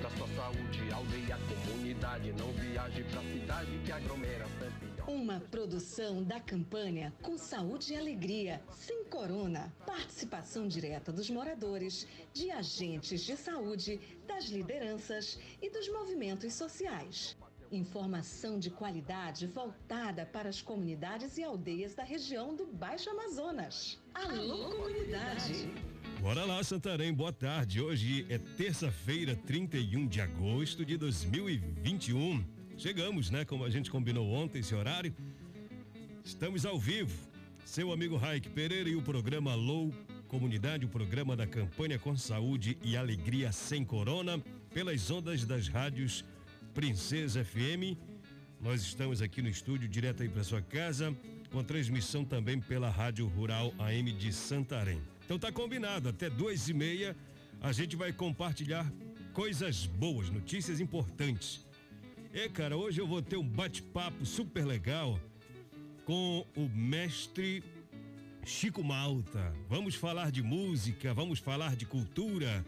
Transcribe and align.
Pra 0.00 0.10
sua 0.10 0.28
saúde, 0.28 0.92
aldeia, 0.92 1.36
comunidade, 1.66 2.32
não 2.32 2.52
viaje 2.52 3.02
pra 3.04 3.20
cidade 3.22 3.80
que 3.84 3.90
aglomera 3.90 4.46
sempre. 4.58 4.88
Uma 5.12 5.40
produção 5.40 6.22
da 6.22 6.38
campanha 6.38 7.12
Com 7.20 7.36
Saúde 7.36 7.94
e 7.94 7.96
Alegria, 7.96 8.62
sem 8.70 9.04
corona. 9.04 9.74
Participação 9.84 10.68
direta 10.68 11.10
dos 11.10 11.28
moradores, 11.28 12.06
de 12.32 12.50
agentes 12.50 13.22
de 13.22 13.36
saúde, 13.36 14.00
das 14.26 14.44
lideranças 14.44 15.36
e 15.60 15.68
dos 15.68 15.88
movimentos 15.88 16.54
sociais. 16.54 17.36
Informação 17.70 18.58
de 18.58 18.70
qualidade 18.70 19.46
voltada 19.46 20.24
para 20.24 20.48
as 20.48 20.62
comunidades 20.62 21.36
e 21.36 21.44
aldeias 21.44 21.94
da 21.94 22.02
região 22.02 22.56
do 22.56 22.66
Baixo 22.66 23.10
Amazonas. 23.10 23.98
Alô, 24.14 24.70
comunidade! 24.70 25.68
Bora 26.18 26.46
lá, 26.46 26.64
Santarém, 26.64 27.12
boa 27.12 27.32
tarde. 27.32 27.82
Hoje 27.82 28.24
é 28.30 28.38
terça-feira, 28.38 29.36
31 29.36 30.06
de 30.06 30.18
agosto 30.18 30.82
de 30.82 30.96
2021. 30.96 32.42
Chegamos, 32.78 33.30
né? 33.30 33.44
Como 33.44 33.64
a 33.64 33.70
gente 33.70 33.90
combinou 33.90 34.26
ontem, 34.32 34.60
esse 34.60 34.74
horário. 34.74 35.14
Estamos 36.24 36.64
ao 36.64 36.78
vivo. 36.78 37.28
Seu 37.66 37.92
amigo 37.92 38.16
Raik 38.16 38.48
Pereira 38.48 38.88
e 38.88 38.96
o 38.96 39.02
programa 39.02 39.52
Alô 39.52 39.92
Comunidade, 40.26 40.86
o 40.86 40.88
programa 40.88 41.36
da 41.36 41.46
campanha 41.46 41.98
com 41.98 42.16
saúde 42.16 42.78
e 42.82 42.96
alegria 42.96 43.52
sem 43.52 43.84
corona, 43.84 44.42
pelas 44.72 45.10
ondas 45.10 45.44
das 45.44 45.68
rádios 45.68 46.24
Princesa 46.78 47.44
FM. 47.44 47.98
Nós 48.60 48.82
estamos 48.82 49.20
aqui 49.20 49.42
no 49.42 49.48
estúdio, 49.48 49.88
direto 49.88 50.22
aí 50.22 50.28
para 50.28 50.44
sua 50.44 50.62
casa, 50.62 51.12
com 51.50 51.64
transmissão 51.64 52.24
também 52.24 52.60
pela 52.60 52.88
Rádio 52.88 53.26
Rural 53.26 53.74
AM 53.80 54.12
de 54.12 54.32
Santarém. 54.32 55.02
Então 55.24 55.40
tá 55.40 55.50
combinado, 55.50 56.08
até 56.08 56.30
duas 56.30 56.68
e 56.68 56.72
meia 56.72 57.16
a 57.60 57.72
gente 57.72 57.96
vai 57.96 58.12
compartilhar 58.12 58.88
coisas 59.32 59.86
boas, 59.86 60.30
notícias 60.30 60.78
importantes. 60.78 61.66
É, 62.32 62.48
cara, 62.48 62.76
hoje 62.76 63.00
eu 63.00 63.08
vou 63.08 63.20
ter 63.20 63.36
um 63.36 63.48
bate-papo 63.48 64.24
super 64.24 64.64
legal 64.64 65.20
com 66.04 66.46
o 66.54 66.68
mestre 66.68 67.64
Chico 68.46 68.84
Malta. 68.84 69.52
Vamos 69.68 69.96
falar 69.96 70.30
de 70.30 70.44
música, 70.44 71.12
vamos 71.12 71.40
falar 71.40 71.74
de 71.74 71.86
cultura, 71.86 72.64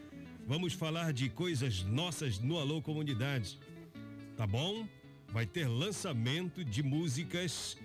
vamos 0.49 0.73
falar 0.73 1.13
de 1.13 1.29
coisas 1.29 1.85
nossas 1.85 2.41
no 2.41 2.59
Alô 2.59 2.83
Comunidade. 2.83 3.57
Tá 4.41 4.47
bom? 4.47 4.89
Vai 5.29 5.45
ter 5.45 5.69
lançamento 5.69 6.65
de 6.65 6.83
músicas 6.83 7.77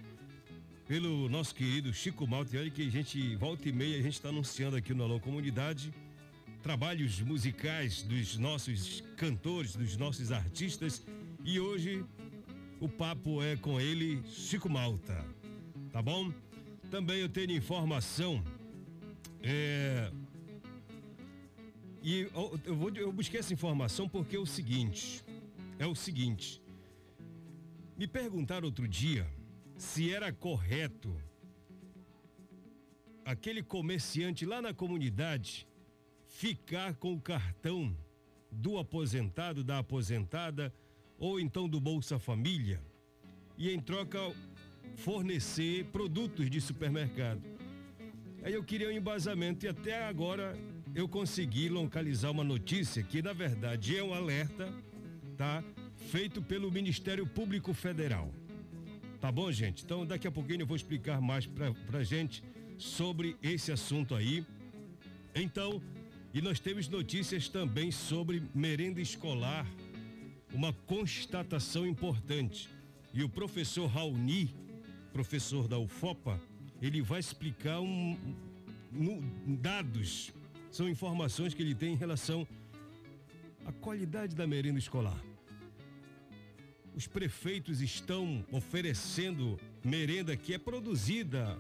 pelo 0.88 1.28
nosso 1.28 1.53
querido 1.53 1.94
Chico 1.94 2.25
olha 2.31 2.70
que 2.70 2.88
a 2.88 2.89
gente, 2.89 3.36
volta 3.36 3.67
e 3.67 3.73
meia, 3.73 4.00
a 4.00 4.02
gente 4.02 4.14
está 4.14 4.30
anunciando 4.30 4.78
aqui 4.78 4.94
no 4.94 5.03
Alô 5.03 5.20
Comunidade 5.20 5.94
trabalhos 6.64 7.20
musicais 7.20 8.03
dos 8.03 8.38
nossos 8.38 9.03
cantores, 9.17 9.75
dos 9.75 9.97
nossos 9.97 10.31
artistas. 10.31 11.06
E 11.44 11.59
hoje 11.59 12.06
o 12.80 12.88
papo 12.88 13.44
é 13.44 13.58
com 13.58 13.81
ele, 13.81 14.23
Chico 14.25 14.69
Malta. 14.69 15.25
Tá 15.92 16.02
bom? 16.02 16.31
Também 16.90 17.17
eu 17.17 17.28
tenho 17.28 17.52
informação. 17.52 18.41
É, 19.44 20.09
e 22.02 22.29
eu, 22.66 22.75
vou, 22.78 22.90
eu 22.96 23.12
busquei 23.12 23.41
essa 23.41 23.52
informação 23.52 24.08
porque 24.08 24.38
é 24.38 24.40
o 24.40 24.46
seguinte: 24.46 25.25
é 25.78 25.86
o 25.86 25.96
seguinte. 25.96 26.62
Me 27.97 28.08
perguntaram 28.08 28.66
outro 28.66 28.88
dia 28.88 29.28
se 29.78 30.13
era 30.13 30.31
correto 30.31 31.16
aquele 33.25 33.63
comerciante 33.63 34.46
lá 34.46 34.62
na 34.62 34.74
comunidade 34.74 35.68
ficar 36.28 36.96
com 36.96 37.14
o 37.14 37.22
cartão 37.22 37.96
do 38.52 38.78
aposentado, 38.78 39.64
da 39.64 39.80
aposentada 39.80 40.74
ou 41.18 41.40
então 41.40 41.68
do 41.68 41.80
Bolsa 41.80 42.19
Família 42.19 42.81
e 43.58 43.72
em 43.72 43.80
troca 43.80 44.19
fornecer 44.97 45.85
produtos 45.85 46.50
de 46.50 46.62
supermercado. 46.62 47.41
Aí 48.44 48.53
eu 48.53 48.64
queria 48.64 48.90
um 48.90 48.91
embasamento 48.91 49.66
e 49.66 49.69
até 49.69 50.06
agora 50.06 50.56
eu 50.94 51.09
consegui 51.09 51.68
localizar 51.68 52.31
uma 52.31 52.44
notícia 52.44 53.02
que 53.02 53.22
na 53.22 53.34
verdade 53.34 53.97
é 53.97 54.03
um 54.03 54.14
alerta, 54.14 54.72
tá? 55.35 55.63
Feito 55.97 56.41
pelo 56.41 56.72
Ministério 56.72 57.28
Público 57.28 57.73
Federal. 57.73 58.31
Tá 59.19 59.31
bom, 59.31 59.51
gente? 59.51 59.84
Então 59.84 60.06
daqui 60.06 60.28
a 60.28 60.31
pouquinho 60.31 60.62
eu 60.62 60.68
vou 60.68 60.75
explicar 60.75 61.22
mais 61.22 61.46
pra, 61.46 61.73
pra 61.73 62.03
gente 62.03 62.44
sobre 62.78 63.35
esse 63.41 63.72
assunto 63.72 64.16
aí. 64.16 64.46
Então, 65.34 65.81
e 66.34 66.41
nós 66.41 66.59
temos 66.59 66.88
notícias 66.88 67.50
também 67.50 67.91
sobre 67.91 68.44
merenda 68.53 69.01
escolar, 69.01 69.66
uma 70.53 70.73
constatação 70.73 71.85
importante. 71.85 72.69
E 73.13 73.23
o 73.23 73.29
professor 73.29 73.88
Raoni, 73.88 74.53
professor 75.13 75.67
da 75.67 75.78
UFOPA, 75.78 76.40
ele 76.81 77.02
vai 77.02 77.19
explicar 77.19 77.79
um, 77.79 78.17
um, 78.94 79.56
dados, 79.56 80.34
são 80.72 80.90
informações 80.90 81.53
que 81.53 81.62
ele 81.62 81.73
tem 81.73 81.94
em 81.94 81.97
relação 81.97 82.47
à 83.66 83.72
qualidade 83.72 84.36
da 84.36 84.46
merenda 84.46 84.80
escolar. 84.80 85.20
Os 86.96 87.08
prefeitos 87.08 87.81
estão 87.81 88.46
oferecendo 88.52 89.59
merenda 89.84 90.38
que 90.38 90.53
é 90.53 90.58
produzida 90.58 91.59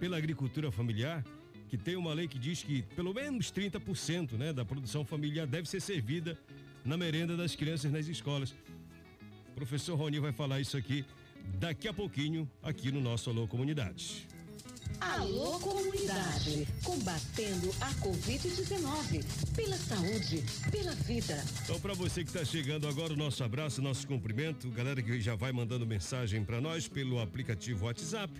pela 0.00 0.16
agricultura 0.16 0.70
familiar, 0.70 1.24
que 1.68 1.76
tem 1.76 1.96
uma 1.96 2.14
lei 2.14 2.28
que 2.28 2.38
diz 2.38 2.62
que 2.62 2.82
pelo 2.82 3.12
menos 3.12 3.52
30% 3.52 4.32
né, 4.32 4.52
da 4.52 4.64
produção 4.64 5.04
familiar 5.04 5.46
deve 5.46 5.68
ser 5.68 5.80
servida 5.80 6.38
na 6.84 6.96
merenda 6.96 7.36
das 7.36 7.54
crianças 7.54 7.92
nas 7.92 8.06
escolas. 8.06 8.54
O 9.48 9.52
professor 9.54 9.96
Roni 9.96 10.20
vai 10.20 10.32
falar 10.32 10.60
isso 10.60 10.76
aqui 10.76 11.04
daqui 11.58 11.88
a 11.88 11.92
pouquinho 11.92 12.48
aqui 12.62 12.90
no 12.90 13.00
nosso 13.00 13.28
Alô 13.28 13.46
Comunidade. 13.46 14.26
Alô 15.00 15.58
Comunidade, 15.60 16.66
combatendo 16.82 17.70
a 17.80 17.92
Covid-19, 17.94 19.24
pela 19.54 19.76
saúde, 19.76 20.42
pela 20.70 20.92
vida. 20.92 21.44
Então, 21.64 21.78
para 21.80 21.94
você 21.94 22.22
que 22.24 22.30
está 22.30 22.44
chegando 22.44 22.86
agora, 22.88 23.12
o 23.12 23.16
nosso 23.16 23.44
abraço, 23.44 23.82
nosso 23.82 24.06
cumprimento, 24.06 24.70
galera 24.70 25.02
que 25.02 25.20
já 25.20 25.34
vai 25.34 25.52
mandando 25.52 25.86
mensagem 25.86 26.44
para 26.44 26.60
nós 26.60 26.88
pelo 26.88 27.20
aplicativo 27.20 27.86
WhatsApp, 27.86 28.32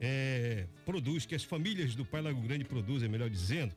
é, 0.00 0.66
produz, 0.84 1.26
que 1.26 1.34
as 1.34 1.44
famílias 1.44 1.94
do 1.94 2.04
Pai 2.04 2.20
Lago 2.20 2.40
Grande 2.40 2.64
produzem, 2.64 3.08
melhor 3.08 3.30
dizendo. 3.30 3.74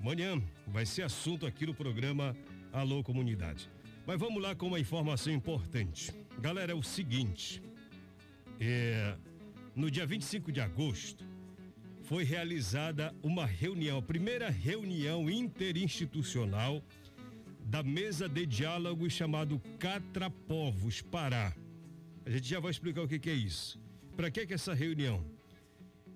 Amanhã 0.00 0.42
vai 0.66 0.86
ser 0.86 1.02
assunto 1.02 1.46
aqui 1.46 1.66
no 1.66 1.74
programa 1.74 2.36
Alô 2.72 3.02
Comunidade. 3.02 3.68
Mas 4.06 4.18
vamos 4.18 4.42
lá 4.42 4.54
com 4.54 4.66
uma 4.66 4.80
informação 4.80 5.32
importante. 5.32 6.12
Galera, 6.38 6.72
é 6.72 6.74
o 6.74 6.82
seguinte: 6.82 7.62
é, 8.58 9.14
no 9.74 9.90
dia 9.90 10.06
25 10.06 10.50
de 10.50 10.60
agosto, 10.60 11.24
foi 12.02 12.24
realizada 12.24 13.14
uma 13.22 13.46
reunião, 13.46 13.98
a 13.98 14.02
primeira 14.02 14.50
reunião 14.50 15.30
interinstitucional 15.30 16.82
da 17.66 17.82
mesa 17.82 18.28
de 18.28 18.44
diálogo 18.46 19.08
chamado 19.08 19.60
Catrapovos 19.78 21.00
Pará. 21.02 21.54
A 22.26 22.30
gente 22.30 22.48
já 22.48 22.58
vai 22.58 22.70
explicar 22.70 23.02
o 23.02 23.08
que, 23.08 23.18
que 23.18 23.30
é 23.30 23.34
isso. 23.34 23.80
Para 24.20 24.30
que, 24.30 24.44
que 24.44 24.52
é 24.52 24.56
essa 24.56 24.74
reunião? 24.74 25.24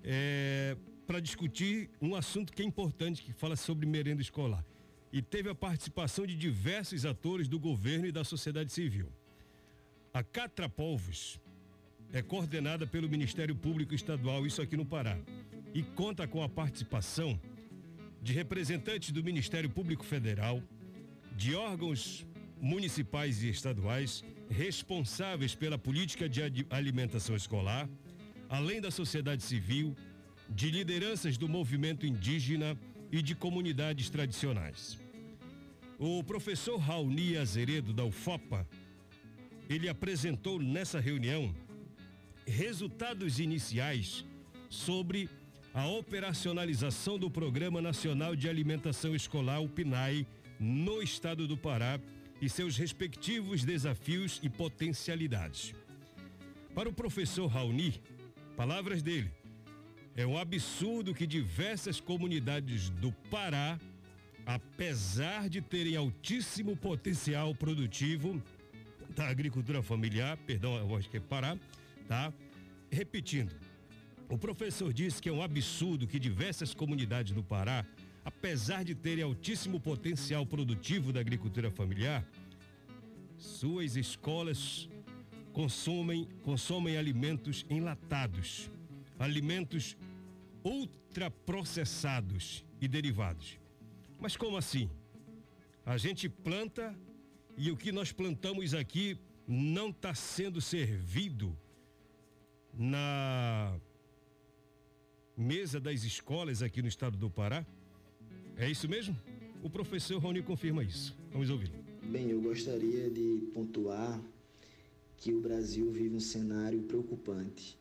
É 0.03 0.77
para 1.07 1.19
discutir 1.19 1.89
um 1.99 2.13
assunto 2.13 2.53
que 2.53 2.61
é 2.61 2.65
importante, 2.65 3.23
que 3.23 3.33
fala 3.33 3.55
sobre 3.55 3.87
merenda 3.87 4.21
escolar. 4.21 4.63
E 5.11 5.23
teve 5.23 5.49
a 5.49 5.55
participação 5.55 6.23
de 6.23 6.35
diversos 6.35 7.03
atores 7.03 7.47
do 7.47 7.59
governo 7.59 8.05
e 8.05 8.11
da 8.11 8.23
sociedade 8.23 8.71
civil. 8.71 9.07
A 10.13 10.21
Catrapovos 10.21 11.39
é 12.13 12.21
coordenada 12.21 12.85
pelo 12.85 13.09
Ministério 13.09 13.55
Público 13.55 13.95
Estadual, 13.95 14.45
isso 14.45 14.61
aqui 14.61 14.77
no 14.77 14.85
Pará, 14.85 15.17
e 15.73 15.81
conta 15.81 16.27
com 16.27 16.43
a 16.43 16.47
participação 16.47 17.39
de 18.21 18.33
representantes 18.33 19.11
do 19.11 19.23
Ministério 19.23 19.69
Público 19.71 20.05
Federal, 20.05 20.61
de 21.35 21.55
órgãos 21.55 22.23
municipais 22.61 23.41
e 23.41 23.49
estaduais 23.49 24.23
responsáveis 24.49 25.55
pela 25.55 25.77
política 25.77 26.29
de 26.29 26.65
alimentação 26.69 27.35
escolar, 27.35 27.89
além 28.49 28.79
da 28.79 28.91
sociedade 28.91 29.43
civil, 29.43 29.95
de 30.49 30.69
lideranças 30.69 31.37
do 31.37 31.49
movimento 31.49 32.05
indígena 32.05 32.77
e 33.11 33.21
de 33.21 33.35
comunidades 33.35 34.09
tradicionais. 34.09 34.99
O 35.97 36.23
professor 36.23 36.77
Raoni 36.77 37.37
Azeredo 37.37 37.93
da 37.93 38.03
UFOPA, 38.03 38.67
ele 39.69 39.89
apresentou 39.89 40.59
nessa 40.59 40.99
reunião 40.99 41.53
resultados 42.45 43.39
iniciais 43.39 44.25
sobre 44.69 45.29
a 45.73 45.87
operacionalização 45.87 47.17
do 47.17 47.29
Programa 47.29 47.81
Nacional 47.81 48.35
de 48.35 48.47
Alimentação 48.47 49.15
Escolar, 49.15 49.61
o 49.61 49.67
PNAE, 49.67 50.27
no 50.59 51.01
estado 51.01 51.47
do 51.47 51.57
Pará 51.57 51.99
e 52.41 52.49
seus 52.49 52.77
respectivos 52.77 53.63
desafios 53.63 54.39
e 54.43 54.49
potencialidades. 54.49 55.73
Para 56.73 56.89
o 56.89 56.93
professor 56.93 57.47
Raoni, 57.47 58.01
palavras 58.57 59.01
dele, 59.01 59.31
é 60.15 60.25
um 60.25 60.37
absurdo 60.37 61.13
que 61.13 61.27
diversas 61.27 61.99
comunidades 61.99 62.89
do 62.89 63.11
Pará, 63.29 63.79
apesar 64.45 65.49
de 65.49 65.61
terem 65.61 65.95
altíssimo 65.95 66.75
potencial 66.75 67.53
produtivo 67.55 68.41
da 69.15 69.27
agricultura 69.27 69.81
familiar, 69.81 70.37
perdão, 70.37 70.77
eu 70.77 70.95
acho 70.95 71.09
que 71.09 71.17
é 71.17 71.19
Pará, 71.19 71.57
tá? 72.07 72.33
Repetindo, 72.91 73.53
o 74.29 74.37
professor 74.37 74.91
disse 74.91 75.21
que 75.21 75.29
é 75.29 75.31
um 75.31 75.41
absurdo 75.41 76.07
que 76.07 76.19
diversas 76.19 76.73
comunidades 76.73 77.33
do 77.33 77.43
Pará 77.43 77.85
apesar 78.25 78.83
de 78.83 78.95
terem 78.95 79.23
altíssimo 79.23 79.79
potencial 79.79 80.43
produtivo 80.47 81.13
da 81.13 81.19
agricultura 81.19 81.69
familiar, 81.69 82.25
suas 83.37 83.95
escolas 83.95 84.89
consomem, 85.53 86.27
consomem 86.41 86.97
alimentos 86.97 87.63
enlatados, 87.69 88.71
alimentos 89.19 89.95
ultraprocessados 90.63 92.65
e 92.81 92.87
derivados. 92.87 93.59
Mas 94.19 94.35
como 94.35 94.57
assim? 94.57 94.89
A 95.85 95.97
gente 95.97 96.27
planta 96.27 96.97
e 97.55 97.69
o 97.69 97.77
que 97.77 97.91
nós 97.91 98.11
plantamos 98.11 98.73
aqui 98.73 99.19
não 99.47 99.89
está 99.89 100.15
sendo 100.15 100.59
servido 100.59 101.55
na 102.73 103.79
mesa 105.37 105.79
das 105.79 106.03
escolas 106.03 106.63
aqui 106.63 106.81
no 106.81 106.87
estado 106.87 107.15
do 107.15 107.29
Pará? 107.29 107.63
É 108.57 108.71
isso 108.71 108.87
mesmo? 108.87 109.15
O 109.61 109.69
professor 109.69 110.17
Rony 110.17 110.41
confirma 110.41 110.81
isso. 110.81 111.13
Vamos 111.29 111.49
ouvir. 111.49 111.69
Bem, 112.03 112.29
eu 112.29 112.39
gostaria 112.39 113.09
de 113.09 113.49
pontuar 113.53 114.21
que 115.17 115.33
o 115.33 115.41
Brasil 115.41 115.91
vive 115.91 116.15
um 116.15 116.21
cenário 116.21 116.81
preocupante. 116.83 117.77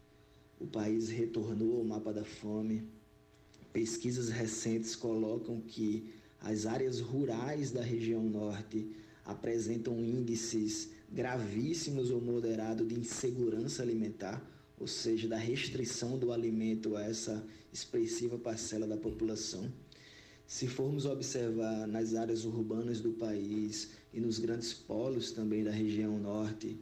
O 0.58 0.66
país 0.66 1.10
retornou 1.10 1.78
ao 1.78 1.84
mapa 1.84 2.12
da 2.12 2.24
fome. 2.24 2.82
Pesquisas 3.72 4.30
recentes 4.30 4.96
colocam 4.96 5.60
que 5.60 6.12
as 6.40 6.66
áreas 6.66 6.98
rurais 6.98 7.70
da 7.70 7.82
região 7.82 8.24
norte 8.24 8.90
apresentam 9.24 10.00
índices 10.00 10.90
gravíssimos 11.12 12.10
ou 12.10 12.20
moderados 12.20 12.86
de 12.88 12.98
insegurança 12.98 13.80
alimentar, 13.80 14.42
ou 14.76 14.88
seja, 14.88 15.28
da 15.28 15.38
restrição 15.38 16.18
do 16.18 16.32
alimento 16.32 16.96
a 16.96 17.02
essa 17.04 17.46
expressiva 17.72 18.36
parcela 18.36 18.88
da 18.88 18.96
população. 18.96 19.70
Se 20.46 20.66
formos 20.66 21.06
observar 21.06 21.86
nas 21.86 22.14
áreas 22.14 22.44
urbanas 22.44 23.00
do 23.00 23.12
país 23.12 23.90
e 24.12 24.20
nos 24.20 24.38
grandes 24.38 24.72
polos 24.72 25.32
também 25.32 25.64
da 25.64 25.70
região 25.70 26.18
norte, 26.18 26.78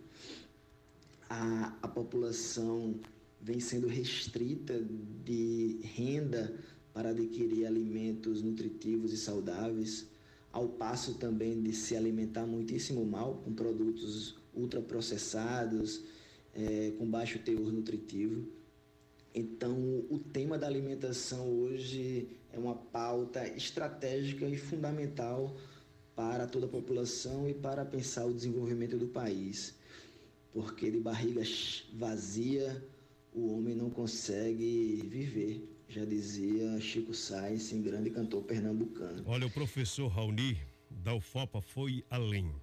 a, 1.29 1.77
a 1.81 1.89
população 1.89 3.01
vem 3.41 3.61
sendo 3.61 3.87
restrita 3.87 4.85
de 5.25 5.81
renda 5.83 6.55
para 6.93 7.11
adquirir 7.11 7.67
alimentos 7.67 8.43
nutritivos 8.43 9.13
e 9.13 9.17
saudáveis, 9.17 10.07
ao 10.53 10.69
passo 10.69 11.15
também 11.15 11.63
de 11.63 11.73
se 11.73 11.97
alimentar 11.97 12.47
muitíssimo 12.47 13.05
mal 13.07 13.41
com 13.45 13.55
produtos 13.55 14.37
ultraprocessados, 14.55 16.03
é, 16.55 16.93
com 16.99 17.07
baixo 17.07 17.39
teor 17.39 17.73
nutritivo. 17.73 18.47
Então, 19.35 20.05
o 20.11 20.19
tema 20.19 20.59
da 20.59 20.67
alimentação 20.67 21.49
hoje 21.49 22.29
é 22.53 22.59
uma 22.59 22.75
pauta 22.75 23.47
estratégica 23.49 24.47
e 24.47 24.57
fundamental 24.57 25.57
para 26.15 26.47
toda 26.47 26.67
a 26.67 26.69
população 26.69 27.49
e 27.49 27.55
para 27.55 27.85
pensar 27.85 28.27
o 28.27 28.35
desenvolvimento 28.35 28.99
do 28.99 29.07
país. 29.07 29.75
Porque 30.53 30.91
de 30.91 30.99
barriga 30.99 31.43
vazia 31.95 32.87
o 33.33 33.57
homem 33.57 33.75
não 33.75 33.89
consegue 33.89 35.03
viver, 35.07 35.67
já 35.89 36.05
dizia 36.05 36.79
Chico 36.79 37.15
Sainz, 37.15 37.73
grande 37.73 38.11
cantor 38.11 38.43
pernambucano. 38.43 39.23
Olha, 39.27 39.47
o 39.47 39.51
professor 39.51 40.09
Raoni 40.09 40.59
da 40.91 41.15
UFOPA 41.15 41.63
foi 41.63 42.05
além. 42.11 42.55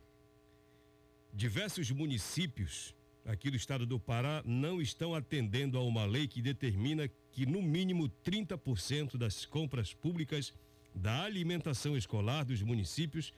Diversos 1.34 1.90
municípios 1.90 2.94
aqui 3.26 3.50
do 3.50 3.58
estado 3.58 3.86
do 3.86 4.00
Pará 4.00 4.42
não 4.46 4.82
estão 4.82 5.14
atendendo 5.14 5.78
a 5.78 5.84
uma 5.84 6.06
lei 6.06 6.28
que 6.28 6.42
determina 6.42 7.10
que 7.32 7.46
no 7.46 7.62
mínimo 7.62 8.10
30% 8.24 9.18
das 9.18 9.46
compras 9.46 9.94
públicas 9.94 10.54
da 10.94 11.24
alimentação 11.24 11.96
escolar 11.96 12.44
dos 12.44 12.62
municípios 12.62 13.34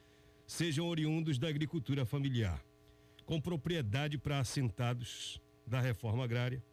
sejam 0.47 0.87
oriundos 0.87 1.37
da 1.37 1.47
agricultura 1.47 2.05
familiar, 2.05 2.63
com 3.25 3.39
propriedade 3.39 4.17
para 4.17 4.39
assentados 4.39 5.39
da 5.65 5.79
reforma 5.79 6.23
agrária, 6.23 6.63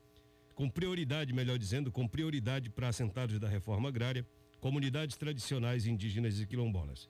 com 0.55 0.69
prioridade, 0.69 1.33
melhor 1.33 1.59
dizendo, 1.59 1.93
com 1.93 2.07
prioridade 2.09 2.69
para 2.71 2.89
assentados 2.89 3.39
da 3.39 3.49
reforma 3.49 3.89
agrária, 3.89 4.27
comunidades 4.61 5.17
tradicionais 5.17 5.87
indígenas 5.87 6.41
e 6.41 6.47
quilombolas. 6.47 7.09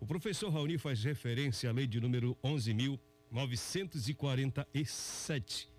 O 0.00 0.06
professor 0.06 0.50
Raoni 0.50 0.78
faz 0.78 1.02
referência 1.04 1.70
à 1.70 1.72
lei 1.72 1.86
de 1.86 2.00
número 2.00 2.36
11.000 2.42 2.98
947. 3.30 5.70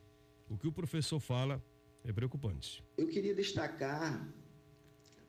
O 0.50 0.58
que 0.58 0.68
o 0.68 0.72
professor 0.72 1.20
fala 1.20 1.64
é 2.04 2.12
preocupante. 2.12 2.84
Eu 2.98 3.08
queria 3.08 3.36
destacar 3.36 4.28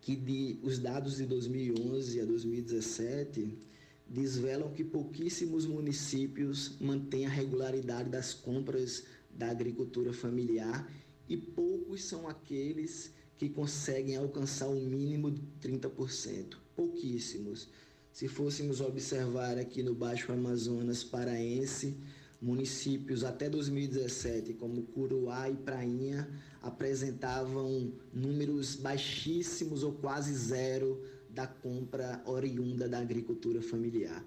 que 0.01 0.17
de, 0.17 0.59
os 0.63 0.79
dados 0.79 1.17
de 1.17 1.27
2011 1.27 2.21
a 2.21 2.25
2017 2.25 3.59
desvelam 4.07 4.73
que 4.73 4.83
pouquíssimos 4.83 5.67
municípios 5.67 6.77
mantêm 6.81 7.27
a 7.27 7.29
regularidade 7.29 8.09
das 8.09 8.33
compras 8.35 9.05
da 9.31 9.51
agricultura 9.51 10.13
familiar 10.13 10.91
e 11.29 11.37
poucos 11.37 12.05
são 12.05 12.29
aqueles 12.29 13.13
que 13.39 13.49
conseguem 13.49 14.17
alcançar 14.17 14.69
o 14.69 14.75
mínimo 14.75 15.31
de 15.31 15.41
30%. 15.63 16.57
Pouquíssimos. 16.75 17.69
Se 18.13 18.29
fôssemos 18.29 18.81
observar 18.81 19.57
aqui 19.59 19.83
no 19.83 19.95
Baixo 19.95 20.33
Amazonas 20.33 21.05
paraense, 21.05 21.97
municípios 22.41 23.23
até 23.23 23.49
2017, 23.49 24.55
como 24.55 24.83
Curuá 24.83 25.49
e 25.49 25.57
Prainha, 25.57 26.29
apresentavam 26.63 27.93
números 28.13 28.75
baixíssimos 28.77 29.83
ou 29.83 29.93
quase 29.93 30.35
zero 30.35 31.01
da 31.29 31.47
compra 31.47 32.23
oriunda 32.27 32.89
da 32.89 32.99
agricultura 32.99 33.63
familiar. 33.63 34.25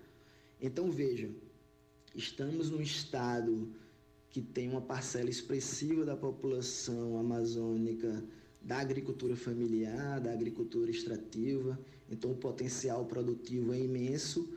Então 0.62 0.90
vejam, 0.90 1.32
estamos 2.16 2.70
num 2.70 2.82
estado 2.82 3.70
que 4.30 4.42
tem 4.42 4.70
uma 4.70 4.82
parcela 4.82 5.30
expressiva 5.30 6.06
da 6.06 6.16
população 6.16 7.20
amazônica 7.20 8.24
da 8.64 8.78
agricultura 8.80 9.36
familiar, 9.36 10.22
da 10.22 10.32
agricultura 10.32 10.90
extrativa, 10.90 11.78
então 12.10 12.32
o 12.32 12.36
potencial 12.36 13.06
produtivo 13.06 13.74
é 13.74 13.80
imenso, 13.80 14.48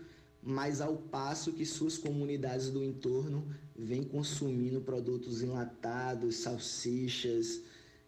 mas 0.43 0.81
ao 0.81 0.97
passo 0.97 1.53
que 1.53 1.67
suas 1.67 1.99
comunidades 1.99 2.71
do 2.71 2.85
entorno 2.85 3.45
vêm 3.77 4.05
consumindo 4.05 4.81
produtos 4.81 5.43
enlatados, 5.43 6.37
salsichas, 6.37 7.63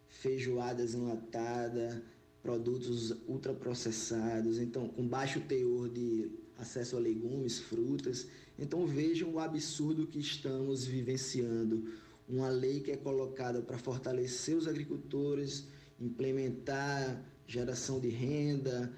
feijoadas 0.09 0.95
enlatadas, 0.95 2.01
produtos 2.43 3.15
ultraprocessados, 3.27 4.59
então 4.59 4.89
com 4.89 5.07
baixo 5.07 5.41
teor 5.41 5.89
de 5.89 6.31
acesso 6.57 6.97
a 6.97 7.01
legumes, 7.01 7.59
frutas. 7.59 8.27
Então 8.59 8.87
vejam 8.87 9.35
o 9.35 9.39
absurdo 9.39 10.07
que 10.07 10.19
estamos 10.19 10.85
vivenciando. 10.85 11.93
Uma 12.29 12.49
lei 12.49 12.81
que 12.81 12.91
é 12.91 12.97
colocada 12.97 13.63
para 13.63 13.79
fortalecer 13.79 14.57
os 14.57 14.67
agricultores, 14.67 15.67
implementar 16.01 17.25
geração 17.47 17.99
de 17.99 18.09
renda, 18.09 18.93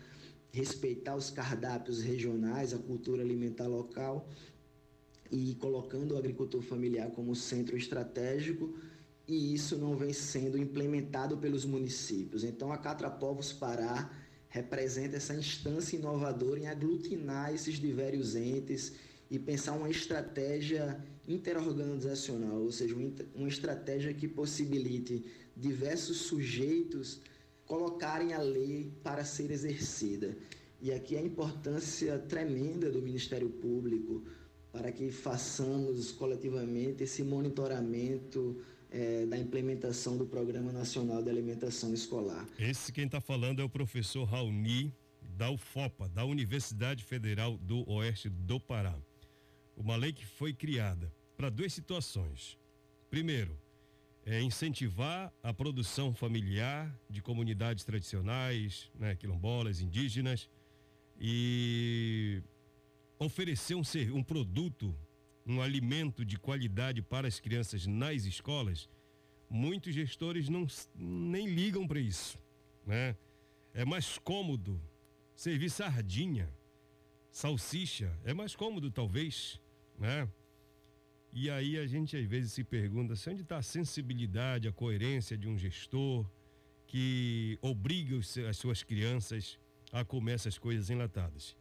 respeitar 0.52 1.14
os 1.14 1.30
cardápios 1.30 2.02
regionais, 2.02 2.74
a 2.74 2.78
cultura 2.78 3.22
alimentar 3.22 3.66
local 3.66 4.28
e 5.30 5.54
colocando 5.60 6.12
o 6.12 6.18
agricultor 6.18 6.60
familiar 6.60 7.10
como 7.10 7.34
centro 7.34 7.76
estratégico 7.76 8.74
e 9.28 9.54
isso 9.54 9.76
não 9.76 9.96
vem 9.96 10.12
sendo 10.12 10.58
implementado 10.58 11.36
pelos 11.36 11.64
municípios. 11.64 12.42
Então 12.42 12.72
a 12.72 12.78
Catra 12.78 13.08
Povos 13.08 13.52
Pará 13.52 14.10
representa 14.48 15.16
essa 15.16 15.34
instância 15.34 15.96
inovadora 15.96 16.58
em 16.58 16.66
aglutinar 16.66 17.54
esses 17.54 17.76
diversos 17.76 18.34
entes 18.34 18.92
e 19.30 19.38
pensar 19.38 19.72
uma 19.74 19.88
estratégia 19.88 21.00
interorganizacional, 21.26 22.60
ou 22.62 22.72
seja, 22.72 22.94
uma 23.34 23.48
estratégia 23.48 24.12
que 24.12 24.26
possibilite 24.26 25.24
diversos 25.56 26.18
sujeitos 26.18 27.20
colocarem 27.66 28.32
a 28.32 28.40
lei 28.40 28.92
para 29.02 29.24
ser 29.24 29.50
exercida. 29.50 30.36
E 30.80 30.92
aqui 30.92 31.16
a 31.16 31.22
importância 31.22 32.18
tremenda 32.18 32.90
do 32.90 33.02
Ministério 33.02 33.48
Público 33.48 34.24
para 34.72 34.90
que 34.90 35.10
façamos 35.10 36.10
coletivamente 36.10 37.02
esse 37.02 37.22
monitoramento 37.22 38.60
é, 38.90 39.26
da 39.26 39.38
implementação 39.38 40.16
do 40.16 40.26
Programa 40.26 40.72
Nacional 40.72 41.22
de 41.22 41.30
Alimentação 41.30 41.92
Escolar. 41.92 42.46
Esse 42.58 42.92
quem 42.92 43.06
está 43.06 43.20
falando 43.20 43.60
é 43.60 43.64
o 43.64 43.68
professor 43.68 44.24
Raoni, 44.24 44.92
da 45.36 45.50
UFOPA, 45.50 46.08
da 46.08 46.24
Universidade 46.24 47.04
Federal 47.04 47.56
do 47.56 47.88
Oeste 47.88 48.28
do 48.28 48.60
Pará. 48.60 48.94
Uma 49.80 49.96
lei 49.96 50.12
que 50.12 50.26
foi 50.26 50.52
criada 50.52 51.10
para 51.38 51.48
duas 51.48 51.72
situações. 51.72 52.58
Primeiro, 53.08 53.58
é 54.26 54.42
incentivar 54.42 55.32
a 55.42 55.54
produção 55.54 56.12
familiar 56.12 56.94
de 57.08 57.22
comunidades 57.22 57.82
tradicionais, 57.82 58.90
né, 58.94 59.16
quilombolas, 59.16 59.80
indígenas, 59.80 60.50
e 61.18 62.42
oferecer 63.18 63.74
um, 63.74 63.82
um 64.14 64.22
produto 64.22 64.94
um 65.46 65.62
alimento 65.62 66.26
de 66.26 66.38
qualidade 66.38 67.00
para 67.00 67.26
as 67.26 67.40
crianças 67.40 67.86
nas 67.86 68.24
escolas, 68.24 68.86
muitos 69.48 69.94
gestores 69.94 70.50
não 70.50 70.66
nem 70.94 71.46
ligam 71.46 71.88
para 71.88 71.98
isso, 71.98 72.38
né? 72.86 73.16
É 73.72 73.84
mais 73.84 74.18
cômodo 74.18 74.78
servir 75.34 75.70
sardinha, 75.70 76.52
salsicha, 77.30 78.14
é 78.24 78.34
mais 78.34 78.54
cômodo 78.54 78.90
talvez, 78.90 79.58
né? 80.00 80.26
E 81.32 81.48
aí 81.48 81.78
a 81.78 81.86
gente 81.86 82.16
às 82.16 82.24
vezes 82.24 82.52
se 82.52 82.64
pergunta 82.64 83.14
se 83.14 83.30
onde 83.30 83.42
está 83.42 83.58
a 83.58 83.62
sensibilidade, 83.62 84.66
a 84.66 84.72
coerência 84.72 85.38
de 85.38 85.48
um 85.48 85.56
gestor 85.56 86.28
que 86.86 87.56
obriga 87.62 88.18
as 88.48 88.56
suas 88.56 88.82
crianças 88.82 89.58
a 89.92 90.04
comer 90.04 90.32
essas 90.32 90.58
coisas 90.58 90.90
enlatadas, 90.90 91.56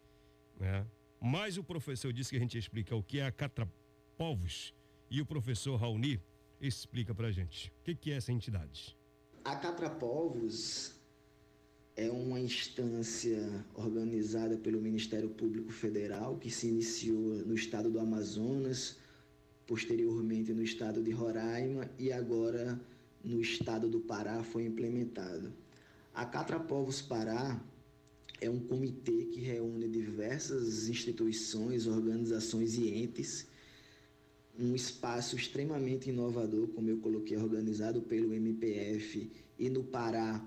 né? 0.60 0.88
Mas 1.22 1.58
o 1.58 1.64
professor 1.64 2.12
disse 2.14 2.32
que 2.32 2.38
a 2.38 2.40
gente 2.40 2.56
ia 2.56 2.60
explicar 2.60 2.96
o 2.96 3.04
que 3.04 3.20
é 3.20 3.26
a 3.26 3.32
Catrapovos 3.32 4.74
e 5.12 5.22
o 5.22 5.26
professor 5.26 5.76
Raoni 5.76 6.20
explica 6.62 7.14
para 7.14 7.30
gente. 7.32 7.70
O 7.82 7.84
que, 7.84 7.94
que 7.94 8.12
é 8.12 8.16
essa 8.16 8.32
entidade? 8.32 8.98
A 9.44 9.56
Catrapovos 9.56 10.99
é 12.00 12.10
uma 12.10 12.40
instância 12.40 13.66
organizada 13.76 14.56
pelo 14.56 14.80
Ministério 14.80 15.28
Público 15.28 15.70
Federal 15.70 16.38
que 16.38 16.50
se 16.50 16.66
iniciou 16.66 17.46
no 17.46 17.54
estado 17.54 17.90
do 17.90 18.00
Amazonas, 18.00 18.96
posteriormente 19.68 20.54
no 20.54 20.64
estado 20.64 21.04
de 21.04 21.12
Roraima 21.12 21.92
e 22.00 22.10
agora 22.10 22.80
no 23.22 23.42
estado 23.42 23.90
do 23.90 24.00
Pará 24.00 24.42
foi 24.46 24.66
implementado. 24.66 25.52
A 26.14 26.26
Catrapovos 26.26 27.02
Pará 27.02 27.62
é 28.40 28.50
um 28.50 28.62
comitê 28.62 29.26
que 29.26 29.42
reúne 29.42 29.90
diversas 29.90 30.88
instituições, 30.88 31.86
organizações 31.86 32.78
e 32.78 32.88
entes, 32.88 33.46
um 34.58 34.74
espaço 34.74 35.36
extremamente 35.36 36.10
inovador, 36.10 36.70
como 36.70 36.90
eu 36.90 37.00
coloquei, 37.00 37.36
organizado 37.36 38.02
pelo 38.02 38.34
MPF 38.34 39.30
e 39.60 39.70
no 39.70 39.84
Pará, 39.84 40.42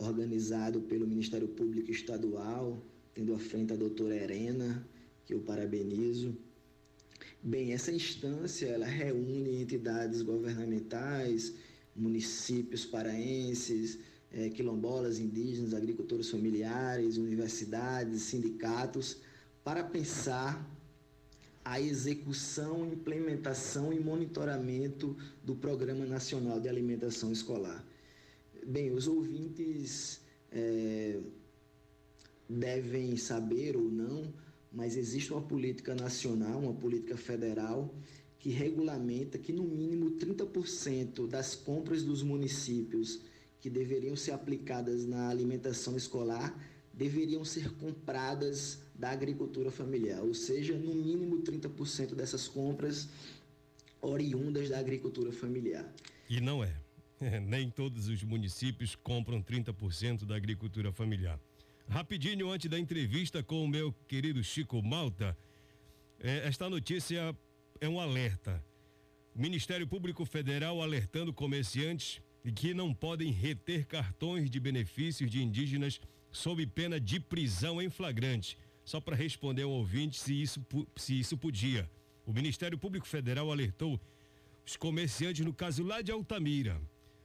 organizado 0.00 0.80
pelo 0.80 1.06
Ministério 1.06 1.48
Público 1.48 1.90
Estadual, 1.90 2.82
tendo 3.14 3.34
à 3.34 3.38
frente 3.38 3.72
a 3.72 3.76
doutora 3.76 4.16
Erena, 4.16 4.86
que 5.26 5.34
eu 5.34 5.40
parabenizo. 5.40 6.36
Bem, 7.42 7.72
essa 7.72 7.92
instância 7.92 8.66
ela 8.66 8.86
reúne 8.86 9.60
entidades 9.60 10.22
governamentais, 10.22 11.54
municípios 11.94 12.84
paraenses, 12.84 13.98
é, 14.32 14.48
quilombolas, 14.48 15.18
indígenas, 15.18 15.74
agricultores 15.74 16.30
familiares, 16.30 17.16
universidades, 17.16 18.22
sindicatos, 18.22 19.18
para 19.64 19.82
pensar 19.82 20.66
a 21.64 21.80
execução, 21.80 22.86
implementação 22.86 23.92
e 23.92 24.00
monitoramento 24.00 25.16
do 25.44 25.54
Programa 25.54 26.06
Nacional 26.06 26.58
de 26.58 26.68
Alimentação 26.68 27.30
Escolar. 27.30 27.84
Bem, 28.66 28.92
os 28.92 29.06
ouvintes 29.06 30.20
é, 30.52 31.20
devem 32.48 33.16
saber 33.16 33.76
ou 33.76 33.90
não, 33.90 34.32
mas 34.72 34.96
existe 34.96 35.32
uma 35.32 35.42
política 35.42 35.94
nacional, 35.94 36.60
uma 36.60 36.74
política 36.74 37.16
federal, 37.16 37.94
que 38.38 38.50
regulamenta 38.50 39.38
que 39.38 39.52
no 39.52 39.64
mínimo 39.64 40.12
30% 40.12 41.26
das 41.26 41.54
compras 41.54 42.02
dos 42.02 42.22
municípios 42.22 43.20
que 43.60 43.68
deveriam 43.68 44.16
ser 44.16 44.32
aplicadas 44.32 45.04
na 45.04 45.28
alimentação 45.28 45.96
escolar 45.96 46.58
deveriam 46.92 47.44
ser 47.44 47.70
compradas 47.74 48.78
da 48.94 49.10
agricultura 49.10 49.70
familiar, 49.70 50.22
ou 50.22 50.34
seja, 50.34 50.76
no 50.76 50.94
mínimo 50.94 51.42
30% 51.42 52.14
dessas 52.14 52.48
compras 52.48 53.08
oriundas 54.00 54.68
da 54.68 54.78
agricultura 54.78 55.32
familiar. 55.32 55.90
E 56.28 56.40
não 56.40 56.64
é. 56.64 56.74
Nem 57.42 57.70
todos 57.70 58.08
os 58.08 58.22
municípios 58.22 58.96
compram 58.96 59.42
30% 59.42 60.24
da 60.24 60.36
agricultura 60.36 60.92
familiar. 60.92 61.38
Rapidinho, 61.88 62.50
antes 62.50 62.70
da 62.70 62.78
entrevista 62.78 63.42
com 63.42 63.64
o 63.64 63.68
meu 63.68 63.92
querido 64.08 64.42
Chico 64.42 64.82
Malta, 64.82 65.36
é, 66.18 66.46
esta 66.46 66.70
notícia 66.70 67.36
é 67.80 67.88
um 67.88 68.00
alerta. 68.00 68.64
Ministério 69.34 69.86
Público 69.86 70.24
Federal 70.24 70.80
alertando 70.80 71.32
comerciantes 71.32 72.22
que 72.54 72.72
não 72.72 72.94
podem 72.94 73.30
reter 73.30 73.84
cartões 73.86 74.48
de 74.48 74.58
benefícios 74.58 75.30
de 75.30 75.42
indígenas 75.42 76.00
sob 76.30 76.66
pena 76.66 76.98
de 76.98 77.20
prisão 77.20 77.82
em 77.82 77.90
flagrante. 77.90 78.56
Só 78.84 79.00
para 79.00 79.14
responder 79.14 79.62
ao 79.62 79.70
ouvinte 79.70 80.18
se 80.18 80.40
isso, 80.40 80.64
se 80.96 81.18
isso 81.20 81.36
podia. 81.36 81.90
O 82.24 82.32
Ministério 82.32 82.78
Público 82.78 83.06
Federal 83.06 83.50
alertou 83.50 84.00
os 84.64 84.76
comerciantes 84.76 85.44
no 85.44 85.52
caso 85.52 85.82
lá 85.82 86.00
de 86.00 86.10
Altamira 86.10 86.80